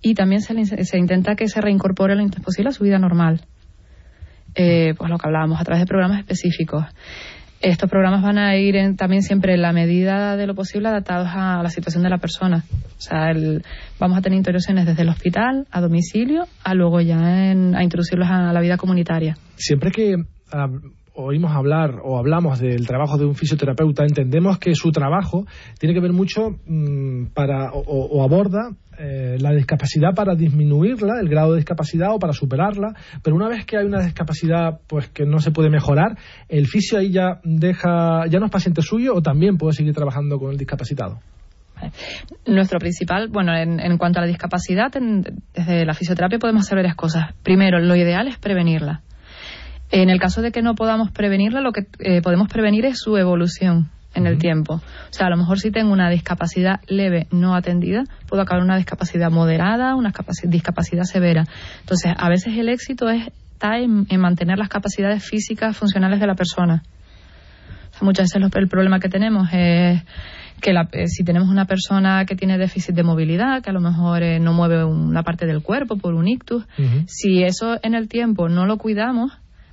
y 0.01 0.14
también 0.14 0.40
se, 0.40 0.85
se, 0.85 0.98
intenta 0.98 1.35
que 1.35 1.48
se 1.48 1.61
reincorpore 1.61 2.14
lo 2.14 2.22
antes 2.22 2.40
posible 2.40 2.70
a 2.70 2.72
su 2.72 2.85
vida 2.85 2.98
normal. 2.98 3.42
Eh, 4.55 4.94
pues 4.96 5.11
lo 5.11 5.18
que 5.18 5.27
hablábamos 5.27 5.61
a 5.61 5.64
través 5.64 5.83
de 5.83 5.87
programas 5.87 6.20
específicos. 6.20 6.85
Estos 7.61 7.90
programas 7.90 8.22
van 8.22 8.38
a 8.38 8.57
ir 8.57 8.77
también 8.96 9.22
siempre 9.22 9.55
en 9.55 9.62
la 9.62 9.72
medida 9.72 10.37
de 10.37 10.46
lo 10.46 10.55
posible 10.55 10.88
adaptados 10.88 11.29
a 11.33 11.61
la 11.61 11.70
situación 11.70 12.05
de 12.05 12.11
la 12.11 12.18
persona. 12.18 12.64
O 12.70 13.01
sea, 13.01 13.33
vamos 13.98 14.16
a 14.16 14.20
tener 14.22 14.37
introducciones 14.37 14.87
desde 14.87 15.03
el 15.03 15.09
hospital 15.09 15.66
a 15.72 15.81
domicilio 15.81 16.46
a 16.62 16.74
luego 16.74 17.01
ya 17.01 17.18
a 17.18 17.83
introducirlos 17.83 18.29
a 18.31 18.53
la 18.53 18.61
vida 18.61 18.77
comunitaria. 18.77 19.37
Siempre 19.57 19.90
que 19.90 20.14
ah, 20.53 20.68
oímos 21.18 21.52
hablar 21.54 22.00
o 22.02 22.18
hablamos 22.18 22.61
del 22.61 22.87
trabajo 22.87 23.18
de 23.18 23.26
un 23.26 23.35
fisioterapeuta, 23.35 24.04
entendemos 24.04 24.59
que 24.59 24.74
su 24.74 24.90
trabajo 24.90 25.46
tiene 25.78 25.94
que 25.94 26.00
ver 26.00 26.12
mucho 26.12 26.59
mm, 26.66 27.26
para 27.35 27.72
o, 27.72 28.22
aborda 28.22 28.70
eh, 28.98 29.37
la 29.40 29.52
discapacidad 29.52 30.14
para 30.14 30.35
disminuirla, 30.35 31.20
el 31.20 31.28
grado 31.28 31.52
de 31.52 31.59
discapacidad 31.59 32.14
o 32.14 32.18
para 32.18 32.33
superarla, 32.33 32.94
pero 33.22 33.37
una 33.37 33.48
vez 33.48 33.64
que 33.64 33.76
hay 33.76 33.85
una 33.85 34.02
discapacidad 34.02 34.81
pues 34.87 35.09
que 35.09 35.24
no 35.24 35.38
se 35.38 35.50
puede 35.50 35.70
mejorar, 35.70 36.16
el 36.48 36.66
fisio 36.66 36.98
ahí 36.98 37.11
ya 37.11 37.40
deja 37.44 38.26
ya 38.28 38.38
no 38.38 38.46
es 38.46 38.52
paciente 38.52 38.83
suyo 38.83 39.14
o 39.14 39.22
también 39.22 39.57
puede 39.57 39.72
seguir 39.72 39.94
trabajando 39.94 40.38
con 40.38 40.52
el 40.52 40.57
discapacitado. 40.57 41.20
Nuestro 42.44 42.81
principal, 42.81 43.28
bueno, 43.28 43.57
en, 43.57 43.78
en 43.78 43.98
cuanto 43.98 44.18
a 44.18 44.22
la 44.22 44.28
discapacidad, 44.28 44.90
desde 45.54 45.87
la 45.87 45.94
fisioterapia 45.94 46.40
podemos 46.40 46.64
hacer 46.64 46.76
varias 46.76 46.96
cosas. 46.96 47.35
Primero, 47.44 47.78
lo 47.78 47.94
ideal 47.94 48.26
es 48.26 48.37
prevenirla 48.37 49.02
en 49.90 50.11
el 50.11 50.20
caso 50.20 50.42
de 50.42 50.53
que 50.53 50.62
no 50.62 50.74
podamos 50.74 51.11
prevenirla, 51.11 51.61
lo 51.61 51.72
que 51.72 51.87
eh, 52.01 52.20
podemos 52.22 52.48
prevenir 52.48 52.85
es 52.85 52.98
su 52.98 53.16
evolución 53.16 53.90
en 54.14 54.27
el 54.27 54.38
tiempo. 54.38 54.74
O 54.74 55.12
sea, 55.12 55.27
a 55.27 55.31
lo 55.31 55.37
mejor 55.37 55.59
si 55.59 55.70
tengo 55.70 55.92
una 55.92 56.11
discapacidad 56.11 56.81
leve 56.88 57.27
no 57.31 57.55
atendida, 57.55 58.05
puedo 58.27 58.42
acabar 58.42 58.62
una 58.62 58.77
discapacidad 58.77 59.31
moderada, 59.31 59.94
una 59.94 60.12
discapacidad 60.44 61.05
severa. 61.05 61.44
Entonces, 61.81 62.12
a 62.16 62.29
veces 62.29 62.57
el 62.57 62.68
éxito 62.68 63.09
está 63.09 63.79
en, 63.79 64.07
mantener 64.18 64.59
las 64.59 64.68
capacidades 64.68 65.24
físicas 65.24 65.77
funcionales 65.77 66.20
de 66.20 66.27
la 66.27 66.35
persona. 66.35 66.83
muchas 68.01 68.31
veces 68.33 68.51
el 68.55 68.68
problema 68.68 69.01
que 69.01 69.09
tenemos 69.09 69.48
es 69.53 70.03
que 70.61 70.70
eh, 70.70 71.07
si 71.07 71.24
tenemos 71.24 71.48
una 71.48 71.66
persona 71.66 72.24
que 72.24 72.35
tiene 72.35 72.59
déficit 72.59 72.94
de 72.94 73.03
movilidad, 73.05 73.62
que 73.62 73.70
a 73.70 73.72
lo 73.72 73.81
mejor 73.81 74.22
eh, 74.22 74.40
no 74.40 74.53
mueve 74.53 74.85
una 74.85 75.22
parte 75.22 75.46
del 75.46 75.62
cuerpo 75.62 75.96
por 75.96 76.14
un 76.14 76.27
ictus, 76.27 76.64
si 77.07 77.44
eso 77.44 77.79
en 77.83 77.94
el 77.94 78.09
tiempo 78.09 78.48
no 78.48 78.66
lo 78.66 78.77
cuidamos, 78.77 79.33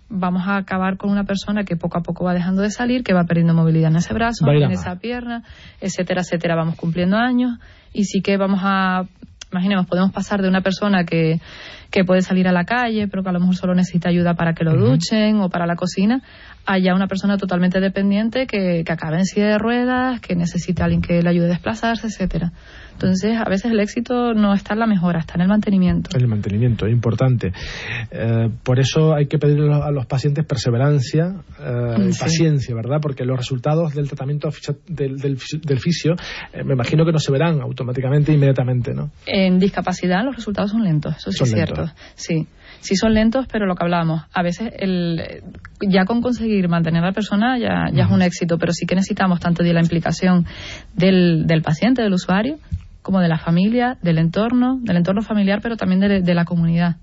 vamos 0.10 0.48
a 0.48 0.58
acabar 0.58 0.98
con 0.98 1.10
una 1.10 1.24
persona 1.24 1.64
que 1.64 1.76
poco 1.76 1.98
a 1.98 2.02
poco 2.02 2.26
va 2.26 2.34
dejando 2.34 2.62
de 2.62 2.70
salir, 2.70 3.04
que 3.04 3.14
va 3.14 3.24
perdiendo 3.24 3.54
movilidad 3.54 3.92
en 3.92 3.98
ese 3.98 4.14
brazo, 4.14 4.48
en 4.48 4.72
esa 4.72 4.96
pierna, 4.98 5.44
etcétera, 5.82 6.22
etcétera. 6.22 6.56
Vamos 6.56 6.76
cumpliendo 6.76 7.18
años 7.18 7.58
y 7.94 8.06
sí 8.06 8.22
que 8.22 8.38
vamos 8.38 8.62
a, 8.64 9.06
imaginemos, 9.52 9.88
podemos 9.88 10.12
pasar 10.12 10.42
de 10.42 10.50
una 10.50 10.62
persona 10.62 11.06
que, 11.06 11.40
que 11.92 12.04
puede 12.04 12.22
salir 12.22 12.48
a 12.48 12.52
la 12.52 12.66
calle, 12.66 13.08
pero 13.08 13.24
que 13.24 13.30
a 13.30 13.32
lo 13.32 13.40
mejor 13.40 13.56
solo 13.56 13.74
necesita 13.74 14.10
ayuda 14.10 14.34
para 14.36 14.54
que 14.54 14.64
lo 14.64 14.76
duchen 14.76 15.40
o 15.40 15.50
para 15.50 15.66
la 15.66 15.76
cocina, 15.76 16.22
haya 16.66 16.94
una 16.94 17.08
persona 17.08 17.38
totalmente 17.38 17.80
dependiente 17.80 18.48
que, 18.48 18.84
que 18.86 18.92
acabe 18.92 19.18
en 19.18 19.26
silla 19.26 19.48
de 19.48 19.58
ruedas, 19.58 20.20
que 20.20 20.36
necesita 20.36 20.86
alguien 20.86 21.02
que 21.02 21.22
le 21.22 21.30
ayude 21.30 21.46
a 21.46 21.50
desplazarse, 21.50 22.08
etcétera. 22.08 22.52
Entonces, 22.96 23.38
a 23.38 23.50
veces 23.50 23.72
el 23.72 23.80
éxito 23.82 24.34
no 24.34 24.54
está 24.54 24.74
en 24.74 24.80
la 24.80 24.88
mejora, 24.88 25.20
está 25.20 25.34
en 25.36 25.42
el 25.42 25.48
mantenimiento. 25.50 26.12
En 26.16 26.22
el 26.22 26.28
mantenimiento, 26.28 26.86
es 26.86 26.94
importante. 26.94 27.52
Eh, 28.10 28.50
por 28.64 28.80
eso 28.80 29.14
hay 29.14 29.28
que 29.28 29.38
pedirle 29.38 29.74
a 29.74 29.92
los 29.92 30.06
pacientes 30.06 30.46
perseverancia 30.46 31.36
eh, 31.60 32.10
y 32.10 32.18
paciencia, 32.18 32.74
¿verdad? 32.74 33.00
Porque 33.02 33.26
los 33.26 33.38
resultados 33.38 33.94
del 33.94 34.08
tratamiento 34.08 34.50
del, 34.88 35.18
del, 35.18 35.80
fisio, 35.80 36.14
eh, 36.54 36.64
me 36.64 36.74
imagino 36.74 37.06
que 37.06 37.12
no 37.12 37.20
se 37.20 37.34
verán 37.34 37.60
automáticamente, 37.62 38.32
inmediatamente, 38.32 38.94
¿no? 38.94 39.12
En 39.26 39.60
discapacidad 39.60 40.24
los 40.24 40.38
resultados 40.38 40.72
son 40.72 40.84
lentos, 40.84 41.18
eso 41.18 41.32
sí 41.32 41.44
es 41.44 41.52
cierto. 41.52 41.92
Sí 42.16 42.48
sí 42.86 42.96
son 42.96 43.14
lentos, 43.14 43.48
pero 43.52 43.66
lo 43.66 43.76
que 43.76 43.84
hablábamos, 43.84 44.24
a 44.32 44.44
veces 44.44 44.72
el, 44.78 45.42
ya 45.82 46.06
con 46.06 46.22
conseguir 46.22 46.70
mantener 46.70 47.04
a 47.04 47.08
la 47.08 47.14
persona 47.14 47.58
ya, 47.58 47.86
ya 47.92 48.04
es 48.04 48.12
un 48.12 48.22
éxito, 48.22 48.58
pero 48.58 48.72
sí 48.74 48.86
que 48.86 48.96
necesitamos 48.96 49.40
tanto 49.40 49.64
de 49.64 49.74
la 49.74 49.82
implicación 49.82 50.46
del, 50.94 51.48
del 51.48 51.62
paciente, 51.62 52.04
del 52.04 52.14
usuario, 52.14 52.58
como 53.06 53.20
de 53.22 53.28
la 53.28 53.38
familia, 53.38 54.00
del 54.02 54.18
entorno, 54.18 54.80
del 54.82 54.98
entorno 54.98 55.22
familiar, 55.22 55.60
pero 55.62 55.78
también 55.78 56.00
de, 56.24 56.34
la 56.34 56.44
comunidad. 56.44 56.96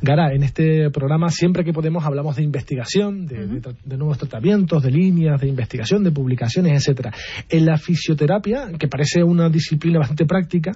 Gara, 0.00 0.34
en 0.34 0.42
este 0.42 0.90
programa 0.90 1.28
siempre 1.28 1.62
que 1.62 1.72
podemos 1.72 2.04
hablamos 2.04 2.34
de 2.34 2.42
investigación, 2.42 3.28
de, 3.28 3.96
nuevos 3.96 4.18
tratamientos, 4.18 4.82
de 4.82 4.90
líneas 4.90 5.40
de 5.40 5.46
investigación, 5.46 6.02
de 6.02 6.10
publicaciones, 6.10 6.72
etcétera. 6.72 7.12
En 7.48 7.64
la 7.64 7.78
fisioterapia, 7.78 8.72
que 8.76 8.88
parece 8.88 9.22
una 9.22 9.48
disciplina 9.48 10.00
bastante 10.00 10.26
práctica 10.26 10.72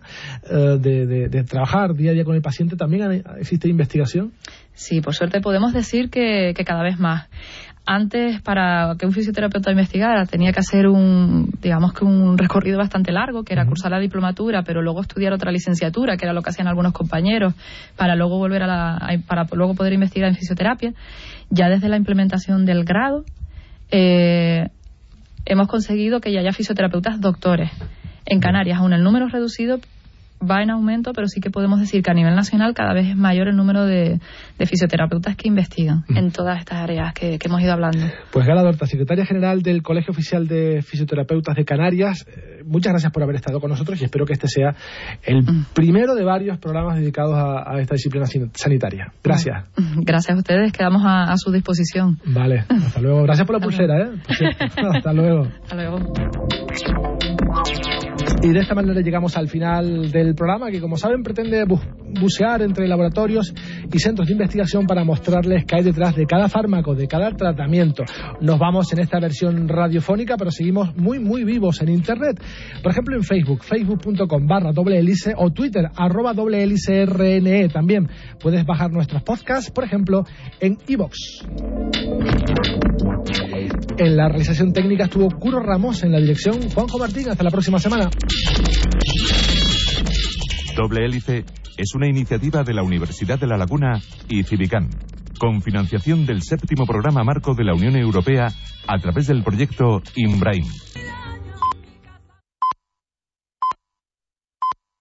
eh, 0.49 0.79
de, 0.79 1.43
trabajar 1.43 1.95
día 1.95 2.13
a 2.13 2.15
día 2.15 2.25
con 2.25 2.37
el 2.37 2.43
paciente, 2.43 2.77
también 2.77 3.25
existe 3.41 3.69
investigación. 3.69 4.31
Sí, 4.73 5.01
por 5.01 5.15
suerte 5.15 5.41
podemos 5.41 5.73
decir 5.73 6.11
que, 6.11 6.55
cada 6.65 6.85
vez 6.85 7.01
más. 7.01 7.29
Antes, 7.87 8.43
para 8.43 8.97
que 8.99 9.07
un 9.07 9.13
fisioterapeuta 9.13 9.71
investigara, 9.71 10.27
tenía 10.27 10.53
que 10.53 10.59
hacer 10.59 10.89
un, 10.89 11.53
digamos 11.63 11.93
que 11.93 12.05
un 12.05 12.37
recorrido 12.37 12.79
bastante 12.79 13.13
largo, 13.13 13.45
que 13.45 13.53
era 13.53 13.65
cursar 13.65 13.93
la 13.93 14.01
diplomatura, 14.01 14.65
pero 14.65 14.83
luego 14.83 15.01
estudiar 15.01 15.33
otra 15.33 15.53
licenciatura, 15.53 16.17
que 16.17 16.25
era 16.25 16.35
lo 16.35 16.43
que 16.43 16.51
hacían 16.51 16.67
algunos 16.67 16.93
compañeros, 16.93 17.55
para 17.97 18.17
luego 18.17 18.39
volver 18.39 18.65
a 18.65 18.67
la, 18.67 19.19
para 19.29 19.47
luego 19.53 19.75
poder 19.75 19.93
investigar 19.93 20.29
en 20.29 20.35
fisioterapia. 20.35 20.95
Ya 21.49 21.69
desde 21.69 21.89
la 21.89 21.97
implementación 21.97 22.67
del 22.67 22.85
grado, 22.85 23.25
eh, 23.93 24.69
hemos 25.45 25.69
conseguido 25.69 26.21
que 26.21 26.33
ya 26.33 26.41
haya 26.41 26.53
fisioterapeutas 26.53 27.21
doctores. 27.21 27.71
En 28.25 28.41
Canarias, 28.41 28.79
aún 28.81 28.93
el 28.93 29.05
número 29.05 29.29
reducido, 29.29 29.79
va 30.41 30.63
en 30.63 30.71
aumento, 30.71 31.13
pero 31.13 31.29
sí 31.29 31.41
que 31.41 31.51
podemos 31.51 31.81
decir 31.81 32.03
que 32.03 32.11
a 32.11 32.15
nivel 32.15 32.35
nacional 32.35 32.75
cada 32.75 32.93
vez 32.93 33.09
es 33.09 33.17
mayor 33.17 33.49
el 33.49 33.57
número 33.57 33.85
de, 33.85 34.21
fisioterapeutas 34.59 35.37
que 35.37 35.49
investigan 35.49 36.05
en 36.09 36.31
todas 36.31 36.59
estas 36.59 36.79
áreas 36.79 37.13
que, 37.15 37.39
hemos 37.43 37.61
ido 37.61 37.73
hablando. 37.73 38.07
Pues 38.33 38.47
Gala 38.47 38.63
Dorta, 38.63 38.87
secretaria 38.87 39.25
general 39.25 39.63
del 39.63 39.83
Colegio 39.83 40.13
Oficial 40.13 40.49
de 40.49 40.83
Fisioterapeutas 40.83 41.55
de 41.55 41.65
Canarias, 41.65 42.27
eh, 42.27 42.63
muchas 42.65 42.93
gracias 42.93 43.13
por 43.13 43.23
haber 43.23 43.37
estado 43.37 43.61
con 43.61 43.71
nosotros 43.71 44.01
y 44.01 44.05
espero 44.05 44.27
que 44.27 44.33
este 44.33 44.49
sea 44.49 44.75
el 45.23 45.45
primero 45.75 46.15
de 46.15 46.25
varios 46.25 46.59
programas 46.59 46.99
dedicados 46.99 47.35
a, 47.37 47.79
esta 47.79 47.95
disciplina 47.95 48.27
sanitaria. 48.55 49.13
Gracias. 49.23 49.65
Gracias 49.97 50.35
a 50.35 50.39
ustedes, 50.39 50.73
quedamos 50.73 51.03
a, 51.05 51.37
su 51.37 51.53
disposición. 51.53 52.19
Vale, 52.25 52.65
hasta 52.69 53.01
luego. 53.01 53.23
Gracias 53.23 53.47
por 53.47 53.57
la 53.57 53.63
pulsera, 53.63 53.95
¿eh? 54.07 54.11
hasta 54.97 55.13
luego. 55.13 55.49
Hasta 55.63 55.77
luego. 55.77 55.99
Y 58.43 58.53
de 58.53 58.61
esta 58.61 58.75
manera 58.75 59.01
llegamos 59.01 59.37
al 59.37 59.49
final 59.49 60.11
del 60.11 60.35
programa 60.35 60.71
que, 60.71 60.81
como 60.81 60.97
saben, 60.97 61.23
pretende 61.23 61.65
bucear 62.21 62.63
entre 62.63 62.87
laboratorios 62.87 63.55
y 63.93 63.99
centros 63.99 64.29
de 64.29 64.33
investigación 64.35 64.87
para 64.87 65.05
mostrarles 65.05 65.65
qué 65.65 65.77
hay 65.77 65.85
detrás 65.85 66.15
de 66.15 66.27
cada 66.27 66.49
fármaco, 66.49 66.95
de 66.95 67.09
cada 67.09 67.31
tratamiento. 67.33 68.05
Nos 68.41 68.59
vamos 68.59 68.93
en 68.93 69.01
esta 69.01 69.19
versión 69.21 69.69
radiofónica, 69.69 70.37
pero 70.37 70.51
seguimos 70.51 70.95
muy, 70.97 71.19
muy 71.19 71.45
vivos 71.45 71.81
en 71.81 71.89
Internet. 71.89 72.41
Por 72.83 72.93
ejemplo, 72.93 73.17
en 73.17 73.23
Facebook, 73.23 73.65
facebook.com 73.65 74.47
barra 74.47 74.73
doble 74.73 75.03
o 75.37 75.51
Twitter, 75.51 75.89
arroba 75.97 76.33
doble 76.33 76.65
RNE. 76.67 77.69
También 77.69 78.09
puedes 78.39 78.65
bajar 78.65 78.91
nuestros 78.91 79.23
podcasts, 79.23 79.71
por 79.71 79.85
ejemplo, 79.85 80.25
en 80.61 80.79
iVoox. 80.87 81.17
En 83.99 84.15
la 84.15 84.29
realización 84.29 84.73
técnica 84.73 85.05
estuvo 85.05 85.29
Curo 85.31 85.61
Ramos 85.61 86.03
en 86.03 86.13
la 86.13 86.21
dirección 86.21 86.69
Juanjo 86.71 86.99
Martín. 86.99 87.31
Hasta 87.31 87.43
la 87.43 87.51
próxima 87.51 87.79
semana. 87.79 88.11
Doble 90.77 91.07
Hélice 91.07 91.45
es 91.79 91.95
una 91.95 92.07
iniciativa 92.07 92.63
de 92.63 92.75
la 92.75 92.83
Universidad 92.83 93.39
de 93.39 93.47
La 93.47 93.57
Laguna 93.57 94.01
y 94.29 94.43
Civicán, 94.43 94.91
con 95.39 95.63
financiación 95.63 96.27
del 96.27 96.43
séptimo 96.43 96.85
programa 96.85 97.25
marco 97.25 97.55
de 97.55 97.65
la 97.65 97.75
Unión 97.75 97.97
Europea 97.97 98.49
a 98.87 98.99
través 98.99 99.29
del 99.29 99.43
proyecto 99.43 100.03
IMBRAIN. 100.15 100.65